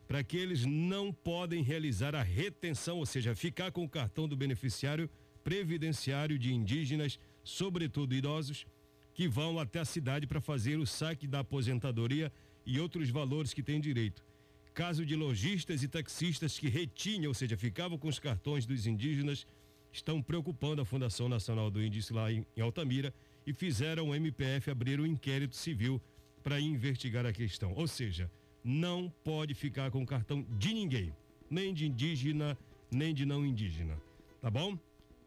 para 0.08 0.24
que 0.24 0.38
eles 0.38 0.66
não 0.66 1.12
podem 1.12 1.64
realizar 1.64 2.16
a 2.16 2.22
retenção, 2.22 2.98
ou 2.98 3.06
seja, 3.06 3.36
ficar 3.36 3.72
com 3.72 3.84
o 3.84 3.90
cartão 3.90 4.28
do 4.28 4.36
beneficiário 4.36 5.10
previdenciário 5.44 6.40
de 6.40 6.54
indígenas, 6.54 7.20
sobretudo 7.44 8.16
idosos, 8.16 8.66
que 9.14 9.28
vão 9.28 9.60
até 9.60 9.80
a 9.80 9.86
cidade 9.86 10.28
para 10.28 10.42
fazer 10.42 10.78
o 10.78 10.86
saque 10.86 11.28
da 11.28 11.40
aposentadoria 11.40 12.32
e 12.66 12.80
outros 12.80 13.10
valores 13.10 13.54
que 13.54 13.64
têm 13.64 13.80
direito. 13.80 14.26
Caso 14.74 15.06
de 15.06 15.16
lojistas 15.16 15.84
e 15.84 15.88
taxistas 15.88 16.60
que 16.60 16.68
retinham, 16.68 17.30
ou 17.30 17.34
seja, 17.34 17.56
ficavam 17.56 17.98
com 17.98 18.08
os 18.08 18.20
cartões 18.20 18.66
dos 18.66 18.86
indígenas, 18.86 19.48
estão 19.92 20.22
preocupando 20.22 20.82
a 20.82 20.86
Fundação 20.86 21.30
Nacional 21.30 21.72
do 21.72 21.82
Índice 21.82 22.12
lá 22.12 22.32
em, 22.32 22.46
em 22.58 22.62
Altamira 22.62 23.14
e 23.48 23.54
fizeram 23.54 24.10
o 24.10 24.16
MPF 24.16 24.70
abrir 24.70 25.00
um 25.00 25.06
inquérito 25.06 25.56
civil 25.56 26.02
para 26.44 26.60
investigar 26.60 27.26
a 27.26 27.32
questão. 27.32 27.72
Ou 27.74 27.88
seja, 27.88 28.30
não 28.65 29.13
pode 29.24 29.53
ficar 29.53 29.91
com 29.91 30.03
cartão 30.03 30.43
de 30.57 30.74
ninguém, 30.74 31.13
nem 31.48 31.72
de 31.72 31.86
indígena, 31.86 32.57
nem 32.91 33.13
de 33.13 33.24
não 33.24 33.45
indígena. 33.45 33.95
Tá 34.41 34.50
bom? 34.50 34.75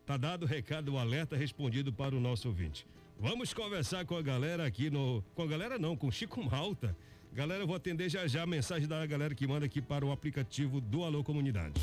Tá 0.04 0.16
dado 0.16 0.42
o 0.42 0.46
recado, 0.46 0.94
o 0.94 0.98
alerta 0.98 1.36
respondido 1.36 1.92
para 1.92 2.16
o 2.16 2.20
nosso 2.20 2.48
ouvinte. 2.48 2.84
Vamos 3.16 3.54
conversar 3.54 4.04
com 4.04 4.16
a 4.16 4.22
galera 4.22 4.66
aqui 4.66 4.90
no. 4.90 5.22
Com 5.34 5.42
a 5.42 5.46
galera 5.46 5.78
não, 5.78 5.96
com 5.96 6.10
Chico 6.10 6.42
Malta. 6.42 6.96
Galera, 7.32 7.62
eu 7.62 7.66
vou 7.66 7.76
atender 7.76 8.08
já 8.08 8.26
já 8.26 8.42
a 8.42 8.46
mensagem 8.46 8.88
da 8.88 9.04
galera 9.06 9.34
que 9.34 9.46
manda 9.46 9.66
aqui 9.66 9.80
para 9.80 10.04
o 10.04 10.10
aplicativo 10.10 10.80
do 10.80 11.04
Alô 11.04 11.22
Comunidade. 11.22 11.74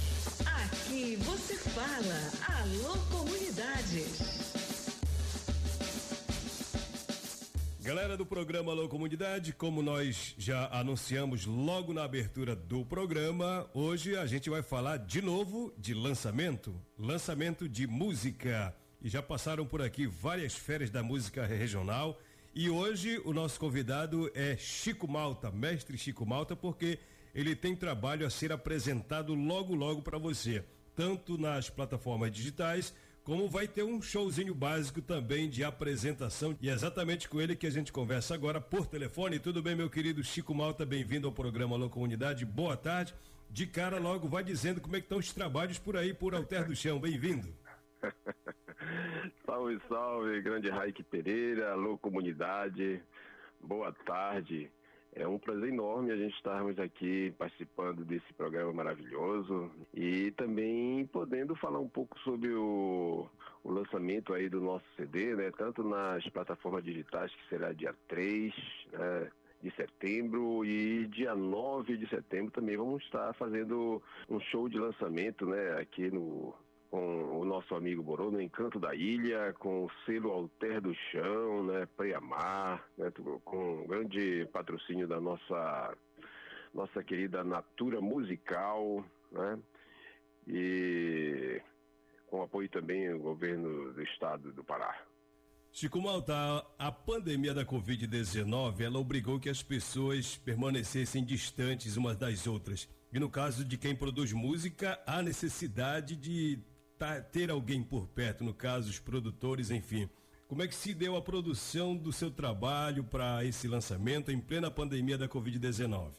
Aqui 0.45 1.15
você 1.17 1.55
fala, 1.55 2.59
Alô 2.59 2.97
Comunidade. 3.11 4.44
Galera 7.85 8.17
do 8.17 8.25
programa 8.25 8.71
Alô 8.71 8.89
Comunidade, 8.89 9.53
como 9.53 9.83
nós 9.83 10.33
já 10.39 10.67
anunciamos 10.71 11.45
logo 11.45 11.93
na 11.93 12.03
abertura 12.03 12.55
do 12.55 12.83
programa, 12.83 13.69
hoje 13.75 14.17
a 14.17 14.25
gente 14.25 14.49
vai 14.49 14.63
falar 14.63 14.97
de 14.97 15.21
novo 15.21 15.71
de 15.77 15.93
lançamento, 15.93 16.73
lançamento 16.97 17.69
de 17.69 17.85
música. 17.85 18.75
E 18.99 19.07
já 19.07 19.21
passaram 19.21 19.67
por 19.67 19.83
aqui 19.83 20.07
várias 20.07 20.55
férias 20.55 20.89
da 20.89 21.03
música 21.03 21.45
regional. 21.45 22.19
E 22.55 22.71
hoje 22.71 23.21
o 23.23 23.31
nosso 23.31 23.59
convidado 23.59 24.31
é 24.33 24.57
Chico 24.57 25.07
Malta, 25.07 25.51
mestre 25.51 25.95
Chico 25.95 26.25
Malta, 26.25 26.55
porque 26.55 26.97
ele 27.35 27.55
tem 27.55 27.75
trabalho 27.75 28.25
a 28.25 28.31
ser 28.31 28.51
apresentado 28.51 29.35
logo 29.35 29.75
logo 29.75 30.01
para 30.01 30.17
você, 30.17 30.65
tanto 30.95 31.37
nas 31.37 31.69
plataformas 31.69 32.31
digitais 32.31 32.95
como 33.25 33.49
vai 33.49 33.67
ter 33.67 33.81
um 33.81 33.99
showzinho 33.99 34.53
básico 34.53 35.01
também 35.01 35.49
de 35.49 35.63
apresentação. 35.63 36.55
E 36.61 36.69
é 36.69 36.73
exatamente 36.73 37.27
com 37.27 37.41
ele 37.41 37.55
que 37.55 37.65
a 37.65 37.71
gente 37.71 37.91
conversa 37.91 38.35
agora 38.35 38.61
por 38.61 38.85
telefone. 38.85 39.39
Tudo 39.39 39.63
bem, 39.63 39.75
meu 39.75 39.89
querido 39.89 40.23
Chico 40.23 40.53
Malta? 40.53 40.85
Bem-vindo 40.85 41.27
ao 41.27 41.33
programa 41.33 41.75
Alô 41.75 41.89
Comunidade. 41.89 42.45
Boa 42.45 42.77
tarde. 42.77 43.15
De 43.49 43.65
cara 43.65 43.97
logo 43.97 44.27
vai 44.27 44.43
dizendo 44.43 44.79
como 44.79 44.95
é 44.95 44.99
que 44.99 45.05
estão 45.05 45.17
os 45.17 45.33
trabalhos 45.33 45.79
por 45.79 45.97
aí, 45.97 46.13
por 46.13 46.35
Alter 46.35 46.67
do 46.67 46.75
Chão. 46.75 46.99
Bem-vindo. 46.99 47.47
salve, 49.43 49.81
salve, 49.89 50.41
grande 50.41 50.69
Raik 50.69 51.01
Pereira, 51.01 51.71
alô 51.71 51.97
comunidade. 51.97 53.01
Boa 53.59 53.91
tarde. 54.05 54.69
É 55.15 55.25
um 55.25 55.39
prazer 55.39 55.69
enorme 55.69 56.11
a 56.11 56.17
gente 56.17 56.35
estarmos 56.35 56.77
aqui 56.77 57.33
participando 57.37 58.03
desse 58.03 58.33
programa 58.33 58.73
maravilhoso 58.73 59.71
e 59.93 60.31
também 60.31 61.05
podendo 61.07 61.55
falar 61.55 61.79
um 61.79 61.87
pouco 61.87 62.19
sobre 62.19 62.51
o, 62.53 63.25
o 63.63 63.71
lançamento 63.71 64.33
aí 64.33 64.49
do 64.49 64.59
nosso 64.59 64.83
CD, 64.97 65.33
né? 65.33 65.51
Tanto 65.57 65.85
nas 65.85 66.27
plataformas 66.27 66.83
digitais, 66.83 67.33
que 67.33 67.47
será 67.47 67.71
dia 67.71 67.95
3, 68.09 68.53
né? 68.91 69.31
de 69.63 69.71
setembro 69.71 70.63
e 70.65 71.07
dia 71.07 71.33
9 71.33 71.97
de 71.97 72.07
setembro 72.07 72.51
também 72.51 72.77
vamos 72.77 73.01
estar 73.03 73.33
fazendo 73.33 74.01
um 74.29 74.39
show 74.39 74.69
de 74.69 74.77
lançamento, 74.77 75.45
né, 75.47 75.79
aqui 75.79 76.11
no 76.11 76.53
com 76.89 77.39
o 77.39 77.45
nosso 77.45 77.75
amigo 77.75 78.03
Borô 78.03 78.31
no 78.31 78.41
Encanto 78.41 78.79
da 78.79 78.95
Ilha, 78.95 79.53
com 79.59 79.85
o 79.85 79.91
selo 80.05 80.31
Alter 80.31 80.81
do 80.81 80.93
Chão, 81.11 81.63
né, 81.63 81.85
Preamar, 81.97 82.85
né, 82.97 83.11
com 83.43 83.83
um 83.83 83.87
grande 83.87 84.47
patrocínio 84.51 85.07
da 85.07 85.19
nossa 85.19 85.95
nossa 86.73 87.01
querida 87.01 87.43
Natura 87.43 88.01
Musical, 88.01 89.05
né, 89.31 89.59
e 90.47 91.61
com 92.27 92.41
apoio 92.41 92.69
também 92.69 93.09
do 93.11 93.19
governo 93.19 93.93
do 93.93 94.03
estado 94.03 94.51
do 94.51 94.63
Pará. 94.63 94.93
Chico 95.71 96.01
Malta, 96.01 96.33
a 96.79 96.89
pandemia 96.89 97.53
da 97.53 97.65
Covid-19, 97.65 98.81
ela 98.81 98.97
obrigou 98.97 99.39
que 99.39 99.49
as 99.49 99.61
pessoas 99.61 100.37
permanecessem 100.37 101.23
distantes 101.23 101.97
umas 101.97 102.15
das 102.15 102.47
outras. 102.47 102.89
E 103.11 103.19
no 103.19 103.29
caso 103.29 103.65
de 103.65 103.77
quem 103.77 103.93
produz 103.93 104.31
música, 104.31 104.97
há 105.05 105.21
necessidade 105.21 106.15
de 106.15 106.59
tá, 106.97 107.21
ter 107.21 107.49
alguém 107.49 107.83
por 107.83 108.07
perto, 108.07 108.43
no 108.43 108.53
caso, 108.53 108.89
os 108.89 108.99
produtores, 108.99 109.71
enfim. 109.71 110.09
Como 110.47 110.61
é 110.61 110.67
que 110.67 110.75
se 110.75 110.93
deu 110.93 111.15
a 111.15 111.21
produção 111.21 111.95
do 111.95 112.11
seu 112.11 112.29
trabalho 112.29 113.03
para 113.03 113.43
esse 113.43 113.67
lançamento 113.67 114.31
em 114.31 114.39
plena 114.39 114.69
pandemia 114.69 115.17
da 115.17 115.27
Covid-19? 115.27 116.11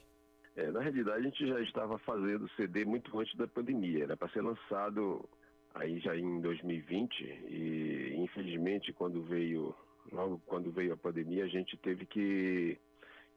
É, 0.57 0.71
na 0.71 0.81
realidade, 0.81 1.19
a 1.19 1.23
gente 1.23 1.47
já 1.47 1.61
estava 1.61 1.99
fazendo 1.99 2.49
CD 2.57 2.85
muito 2.85 3.17
antes 3.19 3.37
da 3.37 3.47
pandemia. 3.47 4.05
Era 4.05 4.17
para 4.17 4.29
ser 4.31 4.43
lançado 4.43 5.29
aí 5.75 6.01
já 6.01 6.17
em 6.17 6.41
2020 6.41 7.21
e, 7.21 8.15
infelizmente, 8.17 8.93
quando 8.93 9.23
veio 9.23 9.75
logo 10.13 10.41
quando 10.47 10.71
veio 10.71 10.93
a 10.93 10.97
pandemia, 10.97 11.45
a 11.45 11.49
gente 11.49 11.77
teve 11.77 12.07
que 12.07 12.79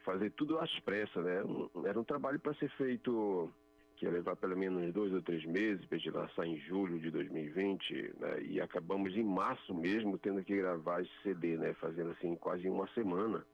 fazer 0.04 0.32
tudo 0.32 0.58
às 0.60 0.80
pressas, 0.80 1.24
né? 1.24 1.42
Era 1.86 2.00
um 2.00 2.04
trabalho 2.04 2.40
para 2.40 2.54
ser 2.56 2.70
feito 2.72 3.52
que 4.00 4.06
ia 4.06 4.12
levar 4.12 4.38
pelo 4.38 4.58
menos 4.58 4.94
dois 4.94 5.14
ou 5.14 5.22
três 5.22 5.44
meses 5.44 5.86
para 5.86 5.98
gente 5.98 6.12
lançar 6.12 6.48
em 6.48 6.58
julho 6.62 6.98
de 7.00 7.12
2020, 7.12 8.14
né? 8.18 8.42
E 8.44 8.62
acabamos 8.62 9.14
em 9.16 9.24
março 9.24 9.76
mesmo 9.76 10.18
tendo 10.18 10.42
que 10.42 10.56
gravar 10.56 11.02
esse 11.02 11.12
CD, 11.22 11.58
né? 11.58 11.74
Fazendo 11.74 12.12
assim 12.12 12.34
quase 12.38 12.70
uma 12.70 12.88
semana. 12.94 13.46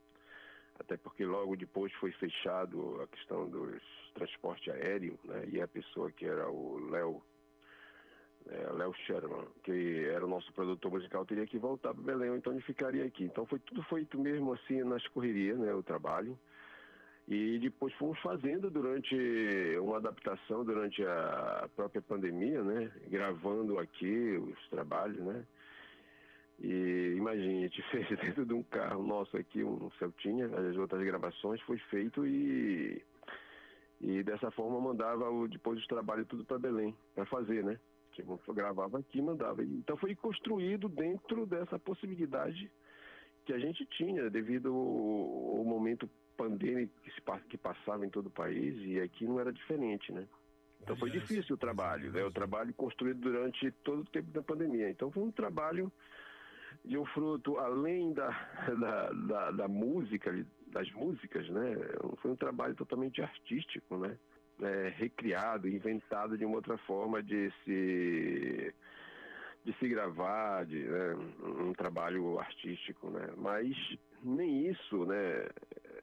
Até 0.78 0.96
porque 0.96 1.24
logo 1.24 1.56
depois 1.56 1.92
foi 1.94 2.12
fechado 2.12 3.00
a 3.02 3.08
questão 3.08 3.48
dos 3.48 3.82
transporte 4.14 4.70
aéreo, 4.70 5.18
né? 5.24 5.44
E 5.48 5.60
a 5.60 5.66
pessoa 5.66 6.12
que 6.12 6.24
era 6.24 6.48
o 6.48 6.78
Léo 6.90 7.20
é, 8.48 8.72
Léo 8.72 8.94
Sherman, 9.04 9.48
que 9.64 10.06
era 10.06 10.24
o 10.24 10.28
nosso 10.28 10.52
produtor 10.52 10.92
musical, 10.92 11.26
teria 11.26 11.46
que 11.46 11.58
voltar 11.58 11.92
para 11.92 12.04
Belém, 12.04 12.36
então 12.36 12.52
ele 12.52 12.62
ficaria 12.62 13.04
aqui. 13.04 13.24
Então 13.24 13.44
foi 13.46 13.58
tudo 13.58 13.82
feito 13.82 14.16
mesmo 14.16 14.52
assim 14.52 14.84
nas 14.84 15.04
correrias, 15.08 15.58
né, 15.58 15.74
o 15.74 15.82
trabalho. 15.82 16.38
E 17.28 17.58
depois 17.58 17.92
fomos 17.94 18.18
fazendo 18.20 18.70
durante 18.70 19.16
uma 19.80 19.96
adaptação 19.96 20.64
durante 20.64 21.04
a 21.04 21.68
própria 21.74 22.00
pandemia, 22.00 22.62
né? 22.62 22.92
Gravando 23.08 23.80
aqui 23.80 24.36
os 24.36 24.68
trabalhos, 24.68 25.18
né? 25.18 25.44
E 26.60 27.14
imagine, 27.16 27.58
a 27.58 27.62
gente 27.62 27.82
fez 27.90 28.08
dentro 28.20 28.46
de 28.46 28.54
um 28.54 28.62
carro 28.62 29.02
nosso 29.04 29.36
aqui, 29.36 29.64
um 29.64 29.90
Celtinha, 29.98 30.46
as 30.46 30.76
outras 30.76 31.04
gravações 31.04 31.60
foi 31.62 31.78
feito 31.90 32.24
e 32.26 33.02
e 34.00 34.22
dessa 34.22 34.50
forma 34.50 34.78
mandava 34.78 35.30
o, 35.30 35.48
depois 35.48 35.78
os 35.78 35.86
trabalhos 35.86 36.28
tudo 36.28 36.44
para 36.44 36.58
Belém 36.58 36.94
para 37.14 37.24
fazer, 37.26 37.64
né? 37.64 37.78
Tipo, 38.12 38.40
gravava 38.52 38.98
aqui, 38.98 39.20
mandava. 39.20 39.62
Então 39.62 39.96
foi 39.96 40.14
construído 40.14 40.88
dentro 40.88 41.46
dessa 41.46 41.78
possibilidade 41.78 42.70
que 43.44 43.52
a 43.52 43.58
gente 43.58 43.84
tinha 43.86 44.30
devido 44.30 44.68
ao, 44.68 45.58
ao 45.58 45.64
momento 45.64 46.08
pandemia 46.36 46.88
que, 47.02 47.10
se, 47.10 47.20
que 47.48 47.58
passava 47.58 48.04
em 48.04 48.10
todo 48.10 48.26
o 48.26 48.30
país 48.30 48.76
e 48.80 49.00
aqui 49.00 49.24
não 49.24 49.40
era 49.40 49.52
diferente, 49.52 50.12
né? 50.12 50.26
Então 50.82 50.96
foi 50.96 51.10
difícil 51.10 51.56
o 51.56 51.58
trabalho, 51.58 52.12
né? 52.12 52.22
O 52.24 52.30
trabalho 52.30 52.72
construído 52.74 53.20
durante 53.20 53.70
todo 53.82 54.00
o 54.00 54.04
tempo 54.04 54.30
da 54.30 54.42
pandemia. 54.42 54.88
Então 54.90 55.10
foi 55.10 55.22
um 55.22 55.32
trabalho 55.32 55.90
de 56.84 56.96
um 56.96 57.04
fruto, 57.06 57.58
além 57.58 58.12
da, 58.12 58.28
da, 58.78 59.10
da, 59.10 59.50
da 59.50 59.68
música, 59.68 60.32
das 60.68 60.90
músicas, 60.92 61.48
né? 61.48 61.74
Foi 62.18 62.30
um 62.30 62.36
trabalho 62.36 62.74
totalmente 62.74 63.20
artístico, 63.20 63.96
né? 63.96 64.16
É, 64.62 64.92
recriado, 64.96 65.68
inventado 65.68 66.38
de 66.38 66.44
uma 66.44 66.56
outra 66.56 66.78
forma 66.78 67.22
de 67.22 67.52
se 67.64 68.74
de 69.64 69.72
se 69.80 69.88
gravar, 69.88 70.64
de 70.64 70.78
né? 70.78 71.16
um 71.42 71.72
trabalho 71.72 72.38
artístico, 72.38 73.10
né? 73.10 73.28
Mas 73.36 73.76
nem 74.22 74.68
isso, 74.68 75.04
né? 75.04 75.48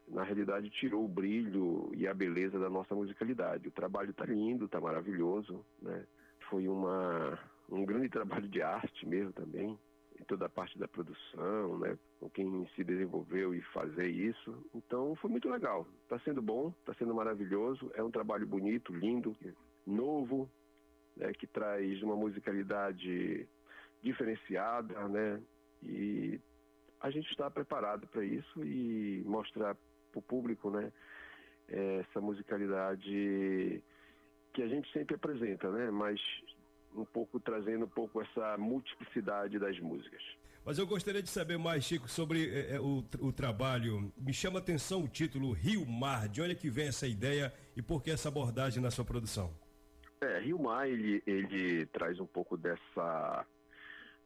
Na 0.07 0.23
realidade 0.23 0.69
tirou 0.69 1.05
o 1.05 1.07
brilho 1.07 1.91
e 1.95 2.07
a 2.07 2.13
beleza 2.13 2.59
da 2.59 2.69
nossa 2.69 2.93
musicalidade. 2.93 3.67
O 3.67 3.71
trabalho 3.71 4.11
está 4.11 4.25
lindo, 4.25 4.65
está 4.65 4.79
maravilhoso, 4.79 5.65
né? 5.81 6.05
Foi 6.49 6.67
uma, 6.67 7.39
um 7.69 7.85
grande 7.85 8.09
trabalho 8.09 8.47
de 8.47 8.61
arte 8.61 9.07
mesmo 9.07 9.31
também, 9.31 9.77
em 10.19 10.23
toda 10.25 10.45
a 10.45 10.49
parte 10.49 10.77
da 10.77 10.87
produção, 10.87 11.79
né? 11.79 11.97
Com 12.19 12.29
quem 12.29 12.67
se 12.75 12.83
desenvolveu 12.83 13.55
e 13.55 13.61
fazer 13.73 14.07
isso. 14.07 14.55
Então 14.73 15.15
foi 15.15 15.31
muito 15.31 15.49
legal. 15.49 15.87
Está 16.03 16.19
sendo 16.19 16.41
bom, 16.41 16.73
está 16.79 16.93
sendo 16.95 17.13
maravilhoso. 17.15 17.91
É 17.95 18.03
um 18.03 18.11
trabalho 18.11 18.45
bonito, 18.45 18.93
lindo, 18.93 19.35
novo, 19.85 20.49
né? 21.15 21.31
que 21.33 21.47
traz 21.47 22.01
uma 22.03 22.15
musicalidade 22.15 23.47
diferenciada, 24.01 25.07
né? 25.07 25.41
E 25.81 26.39
a 26.99 27.09
gente 27.09 27.29
está 27.31 27.49
preparado 27.49 28.07
para 28.07 28.23
isso 28.23 28.63
e 28.63 29.23
mostrar 29.25 29.75
para 30.13 30.19
o 30.19 30.21
público, 30.21 30.69
né? 30.69 30.91
Essa 31.67 32.21
musicalidade 32.21 33.83
que 34.53 34.61
a 34.61 34.67
gente 34.67 34.91
sempre 34.91 35.15
apresenta, 35.15 35.71
né? 35.71 35.89
Mas 35.89 36.21
um 36.95 37.05
pouco 37.05 37.39
trazendo 37.39 37.85
um 37.85 37.89
pouco 37.89 38.21
essa 38.21 38.57
multiplicidade 38.57 39.57
das 39.57 39.79
músicas. 39.79 40.21
Mas 40.65 40.77
eu 40.77 40.87
gostaria 40.87 41.21
de 41.21 41.29
saber 41.29 41.57
mais, 41.57 41.83
Chico, 41.83 42.07
sobre 42.07 42.49
é, 42.69 42.79
o, 42.79 43.03
o, 43.19 43.33
trabalho. 43.33 44.13
Me 44.15 44.33
chama 44.33 44.59
a 44.59 44.61
atenção 44.61 45.03
o 45.03 45.07
título 45.07 45.51
Rio 45.51 45.85
Mar. 45.85 46.29
De 46.29 46.41
onde 46.41 46.53
é 46.53 46.55
que 46.55 46.69
vem 46.69 46.87
essa 46.87 47.05
ideia 47.05 47.53
e 47.75 47.81
por 47.81 48.01
que 48.01 48.11
essa 48.11 48.29
abordagem 48.29 48.81
na 48.81 48.89
sua 48.89 49.03
produção? 49.03 49.53
É, 50.21 50.39
Rio 50.39 50.57
Mar, 50.59 50.87
ele, 50.87 51.21
ele 51.27 51.85
traz 51.87 52.17
um 52.19 52.25
pouco 52.25 52.55
dessa 52.55 53.45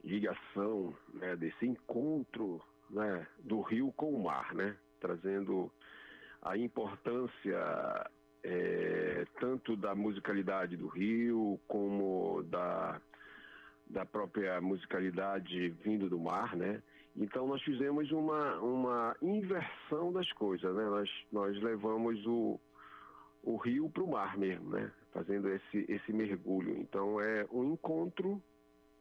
ligação, 0.03 0.95
né, 1.13 1.35
desse 1.35 1.65
encontro 1.65 2.61
né, 2.89 3.27
do 3.39 3.61
rio 3.61 3.91
com 3.93 4.13
o 4.13 4.23
mar, 4.23 4.53
né? 4.53 4.77
Trazendo 4.99 5.71
a 6.47 6.57
importância 6.57 8.09
é, 8.43 9.25
tanto 9.39 9.75
da 9.75 9.93
musicalidade 9.93 10.77
do 10.77 10.87
Rio 10.87 11.59
como 11.67 12.43
da, 12.43 13.01
da 13.89 14.05
própria 14.05 14.59
musicalidade 14.61 15.69
vindo 15.83 16.09
do 16.09 16.19
mar, 16.19 16.55
né? 16.55 16.81
Então 17.15 17.47
nós 17.47 17.61
fizemos 17.63 18.11
uma, 18.11 18.59
uma 18.59 19.15
inversão 19.21 20.13
das 20.13 20.31
coisas, 20.33 20.73
né? 20.75 20.85
Nós, 20.85 21.09
nós 21.31 21.61
levamos 21.61 22.25
o, 22.25 22.59
o 23.43 23.57
rio 23.57 23.89
para 23.89 24.03
o 24.03 24.11
mar 24.11 24.37
mesmo, 24.37 24.69
né? 24.69 24.91
Fazendo 25.11 25.49
esse, 25.49 25.85
esse 25.89 26.13
mergulho. 26.13 26.77
Então 26.77 27.19
é 27.19 27.45
um 27.51 27.73
encontro 27.73 28.41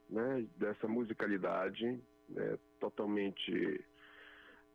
né, 0.09 0.47
dessa 0.57 0.89
musicalidade 0.89 2.01
né, 2.29 2.59
totalmente 2.81 3.85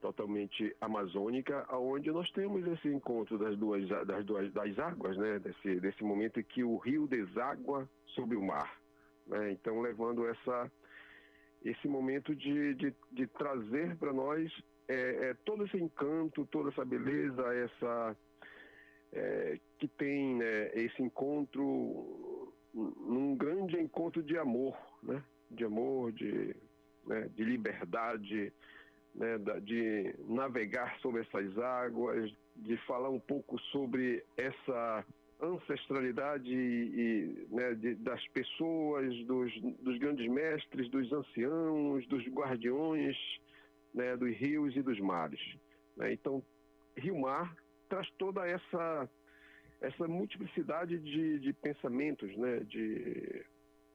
totalmente 0.02 0.76
amazônica, 0.82 1.64
aonde 1.70 2.12
nós 2.12 2.30
temos 2.32 2.66
esse 2.68 2.88
encontro 2.88 3.38
das 3.38 3.56
duas 3.58 3.88
das 4.06 4.26
duas 4.26 4.52
das 4.52 4.78
águas, 4.80 5.16
né, 5.18 5.40
desse 5.40 5.80
desse 5.80 6.04
momento 6.04 6.40
em 6.40 6.44
que 6.44 6.64
o 6.64 6.78
rio 6.78 7.08
deságua 7.08 7.88
sobre 8.08 8.36
o 8.36 8.42
mar, 8.42 8.82
né? 9.28 9.52
Então 9.52 9.80
levando 9.80 10.28
essa 10.28 10.72
esse 11.64 11.88
momento 11.88 12.36
de, 12.36 12.74
de, 12.74 12.96
de 13.12 13.28
trazer 13.28 13.96
para 13.98 14.12
nós 14.12 14.52
é, 14.88 15.30
é, 15.30 15.34
todo 15.46 15.66
esse 15.66 15.78
encanto, 15.78 16.46
toda 16.48 16.70
essa 16.70 16.84
beleza, 16.84 17.42
essa 17.54 18.18
é, 19.14 19.60
que 19.78 19.88
tem 19.88 20.36
né, 20.36 20.72
esse 20.74 21.02
encontro, 21.02 22.52
um 22.74 23.36
grande 23.38 23.80
encontro 23.80 24.24
de 24.24 24.38
amor, 24.38 24.76
né? 25.04 25.24
De 25.52 25.64
amor, 25.66 26.12
de, 26.14 26.56
né, 27.06 27.30
de 27.36 27.44
liberdade, 27.44 28.52
né, 29.13 29.38
de 29.62 30.15
navegar 30.28 30.97
sobre 31.00 31.21
essas 31.21 31.58
águas, 31.58 32.32
de 32.56 32.78
falar 32.86 33.10
um 33.10 33.19
pouco 33.19 33.60
sobre 33.71 34.24
essa 34.38 35.06
ancestralidade 35.41 36.54
e, 36.54 37.47
né, 37.50 37.74
de, 37.74 37.95
das 37.95 38.26
pessoas, 38.28 39.13
dos, 39.26 39.52
dos, 39.80 39.97
grandes 39.97 40.30
mestres, 40.30 40.89
dos 40.89 41.12
anciãos, 41.12 42.06
dos 42.08 42.24
guardiões 42.28 43.17
né, 43.93 44.15
dos 44.15 44.36
rios 44.38 44.76
e 44.76 44.82
dos 44.82 45.00
mares. 45.00 45.41
Né? 45.97 46.13
Então, 46.13 46.43
Rio-Mar 46.95 47.56
traz 47.89 48.08
toda 48.17 48.47
essa, 48.47 49.10
essa 49.82 50.08
multiplicidade 50.08 51.00
de, 51.00 51.39
de 51.39 51.54
pensamentos, 51.54 52.36
né? 52.38 52.60
de, 52.60 53.43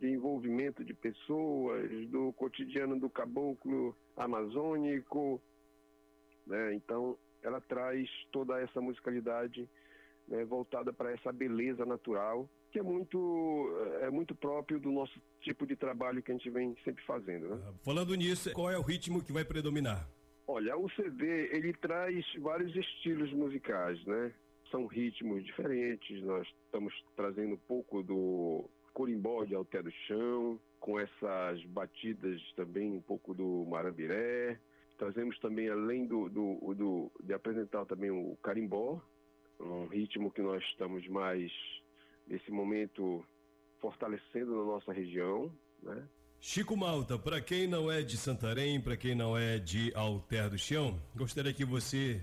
de 0.01 0.09
envolvimento 0.09 0.85
de 0.85 0.93
pessoas, 0.93 1.91
do 2.09 2.33
cotidiano 2.35 2.99
do 2.99 3.09
caboclo 3.09 3.97
amazônico. 4.17 5.41
Né? 6.47 6.75
Então, 6.75 7.17
ela 7.43 7.61
traz 7.61 8.09
toda 8.31 8.61
essa 8.61 8.81
musicalidade 8.81 9.69
né, 10.29 10.45
voltada 10.45 10.93
para 10.93 11.13
essa 11.13 11.33
beleza 11.33 11.85
natural, 11.87 12.49
que 12.71 12.79
é 12.79 12.83
muito, 12.83 13.71
é 14.01 14.11
muito 14.11 14.35
próprio 14.35 14.79
do 14.79 14.91
nosso 14.91 15.21
tipo 15.41 15.67
de 15.67 15.77
trabalho 15.77 16.23
que 16.23 16.31
a 16.31 16.35
gente 16.35 16.51
vem 16.51 16.77
sempre 16.85 17.03
fazendo. 17.05 17.57
Né? 17.57 17.75
Falando 17.83 18.15
nisso, 18.15 18.53
qual 18.53 18.71
é 18.71 18.79
o 18.79 18.83
ritmo 18.83 19.25
que 19.25 19.33
vai 19.33 19.45
predominar? 19.45 20.09
Olha, 20.47 20.77
o 20.77 20.89
CD 20.91 21.49
ele 21.57 21.73
traz 21.73 22.25
vários 22.39 22.75
estilos 22.77 23.33
musicais, 23.33 24.03
né? 24.05 24.33
São 24.71 24.87
ritmos 24.87 25.45
diferentes. 25.45 26.23
Nós 26.23 26.47
estamos 26.65 26.95
trazendo 27.17 27.55
um 27.55 27.61
pouco 27.67 28.03
do 28.03 28.69
corimbó 28.97 29.45
de 29.45 29.55
Alté 29.55 29.83
do 29.83 29.93
Chão, 30.07 30.59
com 30.81 30.99
essas 30.99 31.63
batidas 31.67 32.41
também 32.57 32.93
um 32.93 33.03
pouco 33.03 33.35
do 33.35 33.67
marambiré. 33.69 34.59
Trazemos 34.97 35.39
também, 35.39 35.69
além 35.69 36.07
do, 36.07 36.31
do, 36.31 36.75
do 36.75 37.13
de 37.23 37.35
apresentar 37.35 37.85
também 37.85 38.11
o 38.11 38.35
carimbó, 38.43 38.99
um 39.61 39.87
ritmo 39.89 40.31
que 40.31 40.41
nós 40.41 40.65
estamos 40.71 41.07
mais, 41.09 41.53
nesse 42.27 42.51
momento, 42.51 43.23
fortalecendo 43.83 44.57
na 44.57 44.65
nossa 44.65 44.95
região, 44.95 45.53
né? 45.83 46.03
Chico 46.41 46.75
Malta, 46.75 47.19
para 47.19 47.39
quem 47.43 47.67
não 47.67 47.93
é 47.93 48.01
de 48.01 48.17
Santarém, 48.17 48.81
para 48.81 48.97
quem 48.97 49.15
não 49.15 49.37
é 49.37 49.59
de 49.59 49.93
Alter 49.95 50.49
do 50.49 50.59
Chão, 50.59 50.99
gostaria 51.15 51.53
que 51.53 51.67
você 51.67 52.23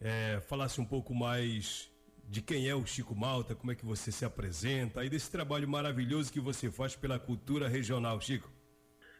é, 0.00 0.40
falasse 0.42 0.80
um 0.80 0.84
pouco 0.84 1.12
mais 1.12 1.92
de 2.28 2.42
quem 2.42 2.68
é 2.68 2.74
o 2.74 2.86
Chico 2.86 3.14
Malta, 3.14 3.54
como 3.54 3.72
é 3.72 3.74
que 3.74 3.84
você 3.84 4.10
se 4.10 4.24
apresenta 4.24 5.04
e 5.04 5.10
desse 5.10 5.30
trabalho 5.30 5.68
maravilhoso 5.68 6.32
que 6.32 6.40
você 6.40 6.70
faz 6.70 6.96
pela 6.96 7.18
cultura 7.18 7.68
regional, 7.68 8.20
Chico. 8.20 8.50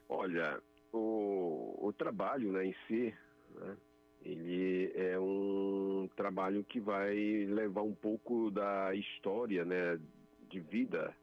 Olha, 0.09 0.61
o, 0.93 1.89
o 1.89 1.93
trabalho 1.93 2.53
né, 2.53 2.67
em 2.67 2.75
si, 2.87 3.15
né, 3.55 3.77
ele 4.25 4.93
é 4.95 5.19
um 5.19 6.09
trabalho 6.17 6.65
que 6.65 6.81
vai 6.81 7.15
levar 7.15 7.83
um 7.83 7.95
pouco 7.95 8.51
da 8.51 8.95
história, 8.95 9.65
né, 9.65 10.01
de 10.49 10.61
vida 10.61 11.15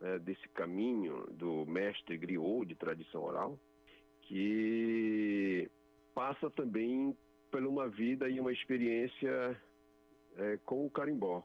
né, 0.00 0.18
desse 0.18 0.48
caminho 0.48 1.26
do 1.32 1.64
mestre 1.66 2.16
griot 2.16 2.66
de 2.66 2.74
tradição 2.74 3.22
oral, 3.22 3.58
que 4.22 5.70
passa 6.14 6.50
também 6.50 7.16
por 7.50 7.62
uma 7.62 7.88
vida 7.88 8.28
e 8.28 8.40
uma 8.40 8.52
experiência 8.52 9.56
é, 10.36 10.58
com 10.64 10.84
o 10.86 10.90
carimbó. 10.90 11.42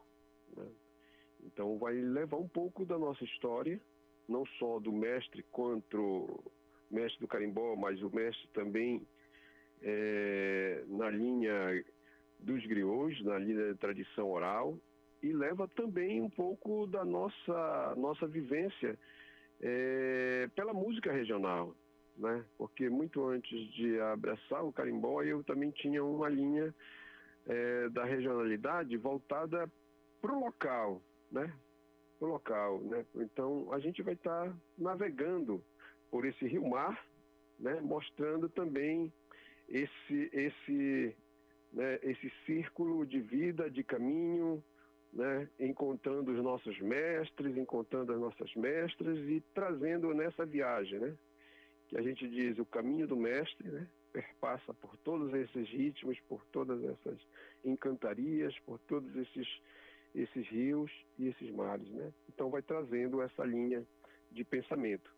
Né? 0.56 0.68
Então 1.44 1.78
vai 1.78 1.94
levar 1.94 2.38
um 2.38 2.48
pouco 2.48 2.86
da 2.86 2.98
nossa 2.98 3.24
história, 3.24 3.80
não 4.28 4.46
só 4.58 4.80
do 4.80 4.92
mestre 4.92 5.44
quanto 5.52 6.44
mestre 6.90 7.20
do 7.20 7.28
carimbó, 7.28 7.76
mas 7.76 8.02
o 8.02 8.14
mestre 8.14 8.48
também 8.54 9.06
é, 9.82 10.84
na 10.88 11.10
linha 11.10 11.84
dos 12.40 12.66
griots, 12.66 13.24
na 13.24 13.38
linha 13.38 13.74
da 13.74 13.76
tradição 13.76 14.30
oral, 14.30 14.78
e 15.22 15.34
leva 15.34 15.68
também 15.68 16.22
um 16.22 16.30
pouco 16.30 16.88
da 16.88 17.04
nossa, 17.04 17.94
nossa 17.98 18.26
vivência 18.26 18.98
é, 19.62 20.50
pela 20.56 20.74
música 20.74 21.12
regional. 21.12 21.76
Né? 22.18 22.44
Porque 22.58 22.90
muito 22.90 23.26
antes 23.26 23.72
de 23.74 24.00
abraçar 24.00 24.64
o 24.64 24.74
carimbó, 24.74 25.22
eu 25.24 25.44
também 25.44 25.72
tinha 25.72 26.04
uma 26.04 26.30
linha 26.30 26.74
é, 27.50 27.90
da 27.90 28.06
regionalidade 28.06 28.96
voltada 28.96 29.70
para 30.22 30.32
o 30.32 30.40
local, 30.40 31.02
né? 31.32 31.52
Pro 32.20 32.30
local, 32.30 32.80
né? 32.82 33.06
Então 33.16 33.74
a 33.74 33.80
gente 33.80 34.02
vai 34.04 34.14
estar 34.14 34.48
tá 34.48 34.56
navegando 34.78 35.62
por 36.12 36.26
esse 36.26 36.46
rio-mar, 36.46 37.04
né? 37.60 37.82
Mostrando 37.82 38.48
também 38.48 39.12
esse, 39.68 40.30
esse, 40.32 41.16
né, 41.74 42.00
esse 42.04 42.32
círculo 42.46 43.06
de 43.06 43.20
vida, 43.20 43.70
de 43.70 43.84
caminho, 43.84 44.64
né, 45.14 45.48
encontrando 45.60 46.32
os 46.32 46.44
nossos 46.44 46.80
mestres, 46.80 47.56
encontrando 47.58 48.14
as 48.14 48.20
nossas 48.20 48.54
mestras 48.56 49.18
e 49.18 49.44
trazendo 49.54 50.14
nessa 50.14 50.46
viagem, 50.46 51.00
né, 51.00 51.16
que 51.88 51.98
a 51.98 52.02
gente 52.02 52.28
diz 52.28 52.58
o 52.58 52.66
caminho 52.66 53.08
do 53.08 53.16
mestre, 53.16 53.70
né, 53.70 53.88
perpassa 54.12 54.74
por 54.74 54.96
todos 54.98 55.34
esses 55.34 55.70
ritmos, 55.70 56.20
por 56.28 56.44
todas 56.52 56.84
essas 56.84 57.20
encantarias, 57.64 58.58
por 58.66 58.80
todos 58.80 59.16
esses 59.16 59.48
esses 60.16 60.48
rios 60.48 60.92
e 61.18 61.28
esses 61.28 61.52
mares, 61.52 61.88
né? 61.90 62.12
Então 62.28 62.50
vai 62.50 62.62
trazendo 62.62 63.22
essa 63.22 63.44
linha 63.44 63.86
de 64.32 64.44
pensamento. 64.44 65.10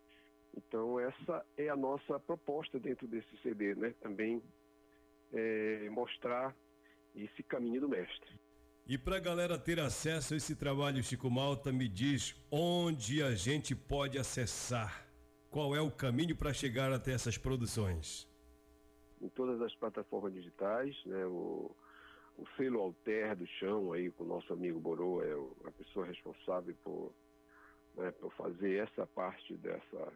Então, 0.54 1.00
essa 1.00 1.44
é 1.56 1.68
a 1.68 1.76
nossa 1.76 2.20
proposta 2.20 2.78
dentro 2.78 3.06
desse 3.06 3.36
CD, 3.42 3.74
né? 3.74 3.94
Também 4.02 4.42
é, 5.32 5.88
mostrar 5.90 6.54
esse 7.14 7.42
caminho 7.42 7.80
do 7.80 7.88
mestre. 7.88 8.38
E 8.86 8.98
para 8.98 9.16
a 9.16 9.20
galera 9.20 9.58
ter 9.58 9.78
acesso 9.78 10.34
a 10.34 10.36
esse 10.36 10.56
trabalho, 10.56 11.02
Chico 11.02 11.30
Malta, 11.30 11.72
me 11.72 11.88
diz 11.88 12.34
onde 12.50 13.22
a 13.22 13.34
gente 13.34 13.74
pode 13.74 14.18
acessar. 14.18 15.06
Qual 15.48 15.74
é 15.74 15.80
o 15.80 15.90
caminho 15.90 16.36
para 16.36 16.52
chegar 16.52 16.92
até 16.92 17.12
essas 17.12 17.38
produções? 17.38 18.28
Em 19.22 19.28
todas 19.28 19.60
as 19.62 19.74
plataformas 19.76 20.34
digitais, 20.34 21.00
né? 21.06 21.24
O, 21.26 21.70
o 22.36 22.46
selo 22.56 22.80
Alter 22.80 23.36
do 23.36 23.46
Chão, 23.46 23.92
aí 23.92 24.10
com 24.10 24.24
o 24.24 24.26
nosso 24.26 24.52
amigo 24.52 24.80
Borô, 24.80 25.22
é 25.22 25.32
a 25.68 25.70
pessoa 25.72 26.06
responsável 26.06 26.74
por, 26.82 27.12
né, 27.96 28.10
por 28.12 28.32
fazer 28.32 28.82
essa 28.82 29.06
parte 29.06 29.54
dessa 29.56 30.12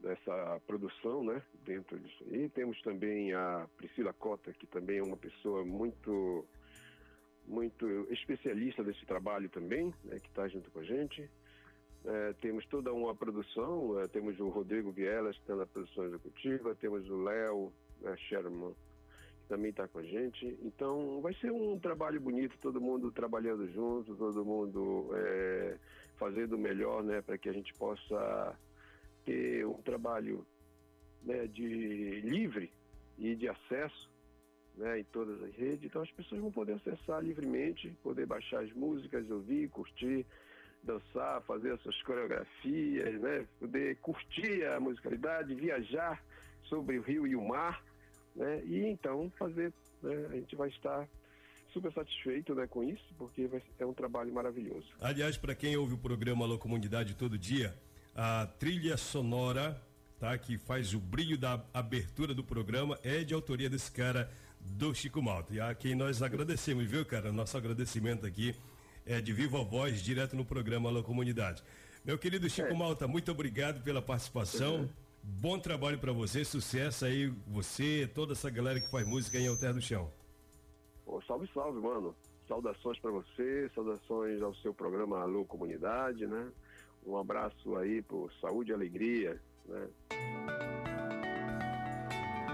dessa 0.00 0.60
produção, 0.64 1.24
né, 1.24 1.42
dentro 1.64 1.98
disso. 1.98 2.24
E 2.32 2.48
temos 2.50 2.80
também 2.82 3.32
a 3.32 3.68
Priscila 3.76 4.12
Cota, 4.12 4.52
que 4.52 4.64
também 4.64 4.98
é 4.98 5.02
uma 5.02 5.16
pessoa 5.16 5.64
muito 5.64 6.46
muito 7.44 8.06
especialista 8.12 8.84
desse 8.84 9.04
trabalho 9.06 9.48
também, 9.48 9.92
né, 10.04 10.20
que 10.20 10.28
está 10.28 10.46
junto 10.46 10.70
com 10.70 10.78
a 10.78 10.84
gente. 10.84 11.28
É, 12.04 12.32
temos 12.34 12.64
toda 12.66 12.92
uma 12.92 13.12
produção, 13.12 13.98
é, 13.98 14.06
temos 14.06 14.38
o 14.38 14.48
Rodrigo 14.50 14.92
Vielas, 14.92 15.34
que 15.34 15.42
está 15.42 15.56
na 15.56 15.66
produção 15.66 16.04
executiva, 16.04 16.76
temos 16.76 17.08
o 17.10 17.22
Léo 17.24 17.72
né, 18.00 18.16
Sherman, 18.16 18.74
que 19.42 19.48
também 19.48 19.70
está 19.70 19.88
com 19.88 19.98
a 19.98 20.02
gente. 20.02 20.58
Então, 20.62 21.20
vai 21.20 21.34
ser 21.34 21.50
um 21.50 21.78
trabalho 21.78 22.20
bonito, 22.20 22.58
todo 22.60 22.80
mundo 22.80 23.10
trabalhando 23.10 23.70
junto, 23.72 24.14
todo 24.16 24.44
mundo 24.44 25.10
é, 25.14 25.76
fazendo 26.16 26.54
o 26.54 26.58
melhor, 26.58 27.02
né, 27.02 27.22
para 27.22 27.38
que 27.38 27.48
a 27.48 27.52
gente 27.52 27.72
possa 27.74 28.58
ter 29.24 29.66
um 29.66 29.80
trabalho 29.82 30.46
né, 31.22 31.46
de 31.46 32.20
livre 32.22 32.72
e 33.18 33.34
de 33.34 33.48
acesso 33.48 34.08
né, 34.78 35.00
em 35.00 35.04
todas 35.04 35.42
as 35.42 35.54
redes, 35.56 35.84
então 35.84 36.00
as 36.00 36.10
pessoas 36.12 36.40
vão 36.40 36.52
poder 36.52 36.74
acessar 36.74 37.22
livremente, 37.22 37.90
poder 38.02 38.26
baixar 38.26 38.62
as 38.62 38.72
músicas, 38.72 39.28
ouvir, 39.28 39.68
curtir, 39.70 40.24
dançar, 40.82 41.42
fazer 41.42 41.72
as 41.72 41.80
suas 41.82 42.00
coreografias, 42.02 43.20
né, 43.20 43.46
poder 43.58 43.96
curtir 43.96 44.64
a 44.66 44.78
musicalidade, 44.78 45.54
viajar 45.54 46.22
sobre 46.62 46.98
o 46.98 47.02
rio 47.02 47.26
e 47.26 47.34
o 47.34 47.46
mar, 47.46 47.82
né? 48.38 48.62
E 48.64 48.86
então 48.86 49.30
fazer, 49.38 49.72
né? 50.02 50.26
a 50.30 50.36
gente 50.36 50.54
vai 50.54 50.68
estar 50.68 51.06
super 51.72 51.92
satisfeito 51.92 52.54
né, 52.54 52.66
com 52.66 52.82
isso, 52.82 53.04
porque 53.18 53.48
é 53.78 53.84
um 53.84 53.92
trabalho 53.92 54.32
maravilhoso. 54.32 54.86
Aliás, 55.00 55.36
para 55.36 55.54
quem 55.54 55.76
ouve 55.76 55.94
o 55.94 55.98
programa 55.98 56.44
Alô 56.44 56.58
Comunidade 56.58 57.14
todo 57.14 57.36
dia, 57.36 57.74
a 58.14 58.46
trilha 58.58 58.96
sonora 58.96 59.80
tá, 60.18 60.36
que 60.38 60.56
faz 60.56 60.94
o 60.94 60.98
brilho 60.98 61.36
da 61.36 61.62
abertura 61.74 62.34
do 62.34 62.42
programa 62.42 62.98
é 63.02 63.22
de 63.22 63.34
autoria 63.34 63.68
desse 63.68 63.90
cara 63.90 64.30
do 64.60 64.94
Chico 64.94 65.20
Malta. 65.20 65.54
E 65.54 65.60
a 65.60 65.74
quem 65.74 65.94
nós 65.94 66.22
agradecemos, 66.22 66.84
viu, 66.84 67.04
cara? 67.04 67.32
Nosso 67.32 67.56
agradecimento 67.56 68.26
aqui 68.26 68.54
é 69.06 69.20
de 69.20 69.32
viva 69.32 69.62
voz, 69.62 70.02
direto 70.02 70.36
no 70.36 70.44
programa 70.44 70.88
Alô 70.88 71.02
Comunidade. 71.02 71.62
Meu 72.04 72.18
querido 72.18 72.48
Chico 72.48 72.68
é. 72.68 72.74
Malta, 72.74 73.06
muito 73.06 73.30
obrigado 73.30 73.82
pela 73.82 74.00
participação. 74.00 74.76
Uhum. 74.76 74.88
Bom 75.22 75.58
trabalho 75.58 75.98
para 75.98 76.12
você, 76.12 76.44
sucesso 76.44 77.04
aí, 77.04 77.28
você, 77.46 78.10
toda 78.14 78.32
essa 78.32 78.50
galera 78.50 78.80
que 78.80 78.90
faz 78.90 79.06
música 79.06 79.38
em 79.38 79.46
Alter 79.46 79.74
do 79.74 79.80
Chão. 79.80 80.10
Oh, 81.06 81.20
salve, 81.22 81.48
salve, 81.52 81.80
mano. 81.80 82.14
Saudações 82.46 82.98
para 82.98 83.10
você, 83.10 83.70
saudações 83.74 84.42
ao 84.42 84.54
seu 84.56 84.72
programa 84.72 85.20
Alô 85.20 85.44
Comunidade, 85.44 86.26
né? 86.26 86.50
Um 87.06 87.16
abraço 87.16 87.76
aí 87.76 88.02
por 88.02 88.32
saúde 88.40 88.70
e 88.70 88.74
alegria, 88.74 89.40
né? 89.66 89.88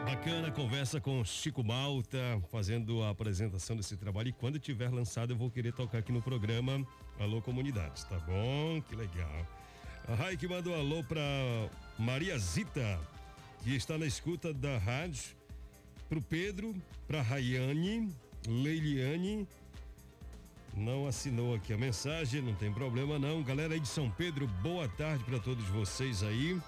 Bacana 0.05 0.51
conversa 0.51 1.01
com 1.01 1.25
Chico 1.25 1.65
Malta, 1.65 2.19
fazendo 2.51 3.03
a 3.03 3.11
apresentação 3.11 3.77
desse 3.77 3.97
trabalho. 3.97 4.29
E 4.29 4.33
quando 4.33 4.59
tiver 4.59 4.91
lançado, 4.93 5.33
eu 5.33 5.37
vou 5.37 5.51
querer 5.51 5.73
tocar 5.73 5.99
aqui 5.99 6.13
no 6.13 6.23
programa 6.23 6.87
Alô 7.19 7.41
Comunidade, 7.41 8.05
tá 8.07 8.19
bom? 8.21 8.83
Que 8.83 8.95
legal. 8.95 9.47
A 10.07 10.15
Raik 10.15 10.47
mandou 10.47 10.75
alô 10.75 11.03
para 11.03 11.21
Maria 11.99 12.39
Zita, 12.39 13.01
que 13.63 13.75
está 13.75 13.97
na 13.97 14.07
escuta 14.07 14.53
da 14.53 14.79
rádio. 14.79 15.23
Pro 16.09 16.21
Pedro, 16.21 16.75
pra 17.07 17.23
Rayane, 17.23 18.15
Leiliane 18.47 19.49
não 20.77 21.07
assinou 21.07 21.55
aqui 21.55 21.73
a 21.73 21.79
mensagem, 21.79 22.43
não 22.43 22.55
tem 22.55 22.73
problema 22.73 23.19
não. 23.19 23.43
Galera 23.43 23.75
aí 23.75 23.81
de 23.81 23.89
São 23.89 24.11
Pedro, 24.11 24.47
boa 24.63 24.89
tarde 24.89 25.23
para 25.25 25.39
todos 25.39 25.65
vocês 25.67 26.23
aí. 26.23 26.61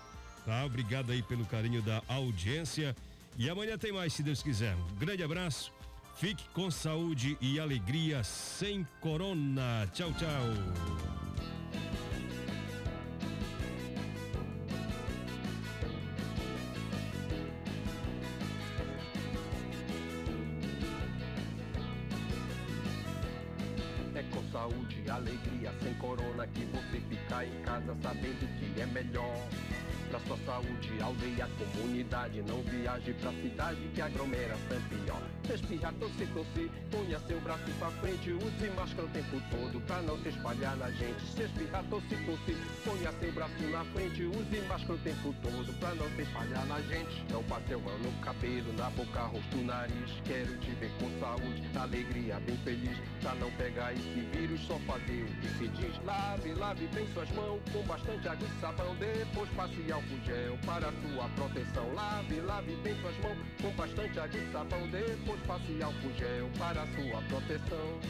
Tá? 0.44 0.64
Obrigado 0.64 1.10
aí 1.10 1.22
pelo 1.22 1.44
carinho 1.44 1.82
da 1.82 2.02
audiência. 2.08 2.94
E 3.36 3.50
amanhã 3.50 3.76
tem 3.76 3.92
mais, 3.92 4.12
se 4.12 4.22
Deus 4.22 4.42
quiser. 4.42 4.74
Um 4.76 4.96
grande 4.96 5.22
abraço. 5.22 5.72
Fique 6.16 6.48
com 6.50 6.70
saúde 6.70 7.36
e 7.40 7.60
alegria 7.60 8.22
sem 8.24 8.86
corona. 9.00 9.90
Tchau, 9.92 10.12
tchau. 10.14 11.15
Saúde, 24.66 25.10
alegria, 25.10 25.72
sem 25.82 25.94
corona, 25.94 26.46
que 26.48 26.64
você 26.64 27.00
fica 27.08 27.44
em 27.44 27.62
casa 27.62 27.96
sabendo 28.02 28.48
que 28.58 28.80
é 28.80 28.86
melhor. 28.86 29.36
Pra 30.10 30.20
sua 30.20 30.36
saúde, 30.38 30.90
aldeia, 31.00 31.48
comunidade, 31.74 32.42
não 32.42 32.62
viaje 32.62 33.12
pra 33.14 33.32
cidade 33.32 33.80
que 33.94 34.00
aglomera 34.00 34.56
sempre 34.68 34.96
pior. 34.98 35.35
Respira, 35.48 35.92
tosse, 36.00 36.26
tosse, 36.34 36.70
ponha 36.90 37.20
seu 37.20 37.40
braço 37.40 37.70
pra 37.78 37.88
frente, 38.02 38.32
use 38.32 38.70
máscara 38.74 39.04
o 39.04 39.08
tempo 39.10 39.40
todo 39.48 39.80
pra 39.86 40.02
não 40.02 40.18
se 40.18 40.30
espalhar 40.30 40.76
na 40.76 40.90
gente. 40.90 41.20
Se 41.22 41.42
espirrar, 41.44 41.84
tosse, 41.84 42.16
tosse, 42.26 42.56
ponha 42.84 43.12
seu 43.20 43.32
braço 43.32 43.62
na 43.70 43.84
frente, 43.84 44.24
use 44.24 44.60
máscara 44.68 44.94
o 44.94 44.98
tempo 44.98 45.34
todo 45.42 45.78
pra 45.78 45.94
não 45.94 46.08
se 46.16 46.22
espalhar 46.22 46.66
na 46.66 46.80
gente. 46.82 47.24
Não 47.30 47.42
bateu 47.44 47.80
mão 47.80 47.96
no 47.98 48.12
cabelo, 48.24 48.72
na 48.76 48.90
boca, 48.90 49.20
rosto, 49.22 49.56
nariz. 49.58 50.10
Quero 50.24 50.58
te 50.58 50.70
ver 50.72 50.90
com 50.98 51.08
saúde, 51.20 51.62
alegria, 51.78 52.40
bem 52.40 52.56
feliz. 52.58 52.98
Pra 53.20 53.34
não 53.36 53.50
pegar 53.52 53.92
esse 53.92 54.20
vírus, 54.32 54.60
só 54.66 54.78
fazer 54.80 55.22
o 55.22 55.40
que 55.40 55.48
se 55.58 55.68
diz. 55.68 56.04
Lave, 56.04 56.54
lave 56.54 56.88
bem 56.88 57.06
suas 57.14 57.30
mãos 57.30 57.60
com 57.72 57.82
bastante 57.82 58.28
água 58.28 58.48
e 58.48 58.60
sabão. 58.60 58.96
Depois 58.96 59.48
passe 59.50 59.92
álcool 59.92 60.20
gel 60.24 60.58
para 60.66 60.90
sua 60.90 61.28
proteção. 61.36 61.94
Lave, 61.94 62.40
lave 62.40 62.76
bem 62.82 63.00
suas 63.00 63.16
mãos 63.18 63.38
com 63.62 63.70
bastante 63.70 64.18
água 64.18 64.40
e 64.40 64.52
sabão. 64.52 64.88
Depois 64.88 65.35
depois 65.36 65.42
passe 65.46 65.82
álcool 65.82 66.12
gel 66.18 66.48
para 66.58 66.86
sua 66.86 67.20
proteção. 67.22 68.00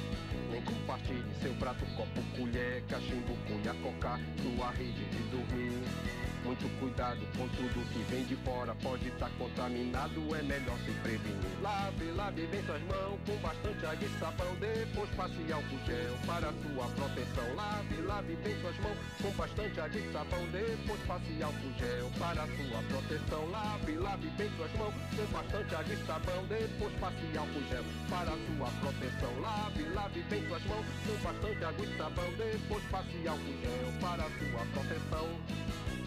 Nem 0.51 0.63
compartilhe 0.63 1.25
seu 1.43 1.53
prato, 1.55 1.85
copo, 1.97 2.23
colher, 2.37 2.83
cachimbo, 2.89 3.37
cunha, 3.47 3.75
cocar, 3.83 4.21
sua 4.43 4.71
rede 4.71 5.05
de 5.05 5.23
dormir. 5.31 6.36
Muito 6.47 6.69
cuidado 6.79 7.19
com 7.37 7.49
tudo 7.49 7.93
que 7.93 7.99
vem 8.09 8.23
de 8.23 8.37
fora, 8.37 8.73
pode 8.77 9.09
estar 9.09 9.27
tá 9.27 9.33
contaminado, 9.37 10.23
é 10.33 10.43
melhor 10.45 10.79
se 10.79 10.93
prevenir. 11.03 11.43
Lave, 11.61 12.05
lave 12.13 12.47
bem 12.47 12.63
suas 12.63 12.83
mãos 12.83 13.19
com 13.27 13.37
bastante 13.43 13.85
água 13.85 14.07
e 14.07 14.21
sabão, 14.21 14.55
depois 14.55 15.11
passe 15.17 15.53
álcool 15.53 15.81
gel 15.85 16.15
para 16.25 16.55
sua 16.63 16.87
proteção. 16.95 17.55
Lave, 17.57 18.01
lave 18.03 18.37
bem 18.37 18.61
suas 18.61 18.79
mãos 18.79 18.97
com 19.21 19.31
bastante 19.33 19.81
água 19.81 19.99
e 19.99 20.13
sabão, 20.13 20.47
depois 20.53 21.01
passe 21.03 21.43
álcool 21.43 21.75
gel 21.81 22.11
para 22.17 22.47
sua 22.47 22.81
proteção. 22.95 23.51
Lave, 23.51 23.93
lave 23.97 24.31
bem 24.39 24.51
suas 24.55 24.73
mãos 24.79 24.95
com 24.95 25.27
bastante 25.35 25.75
água 25.75 25.95
e 25.95 26.07
sabão, 26.07 26.47
depois 26.47 26.93
passe 27.03 27.27
álcool 27.35 27.67
gel 27.67 27.85
para 28.07 28.33
sua 28.47 28.71
proteção. 28.79 29.41
Lave, 29.43 29.83
lave 29.91 30.23
bem 30.31 30.47
suas 30.47 30.63
mãos 30.63 30.87
com 31.03 31.17
bastante 31.27 31.65
água 31.65 31.85
e 31.85 31.99
sabão, 31.99 32.31
depois 32.39 32.85
passe 32.87 33.19
álcool 33.27 33.59
gel 33.67 33.91
para 33.99 34.23
sua 34.39 34.63
proteção. 34.71 36.06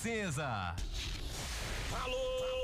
Princesa. 0.00 0.74
Alô! 1.92 2.59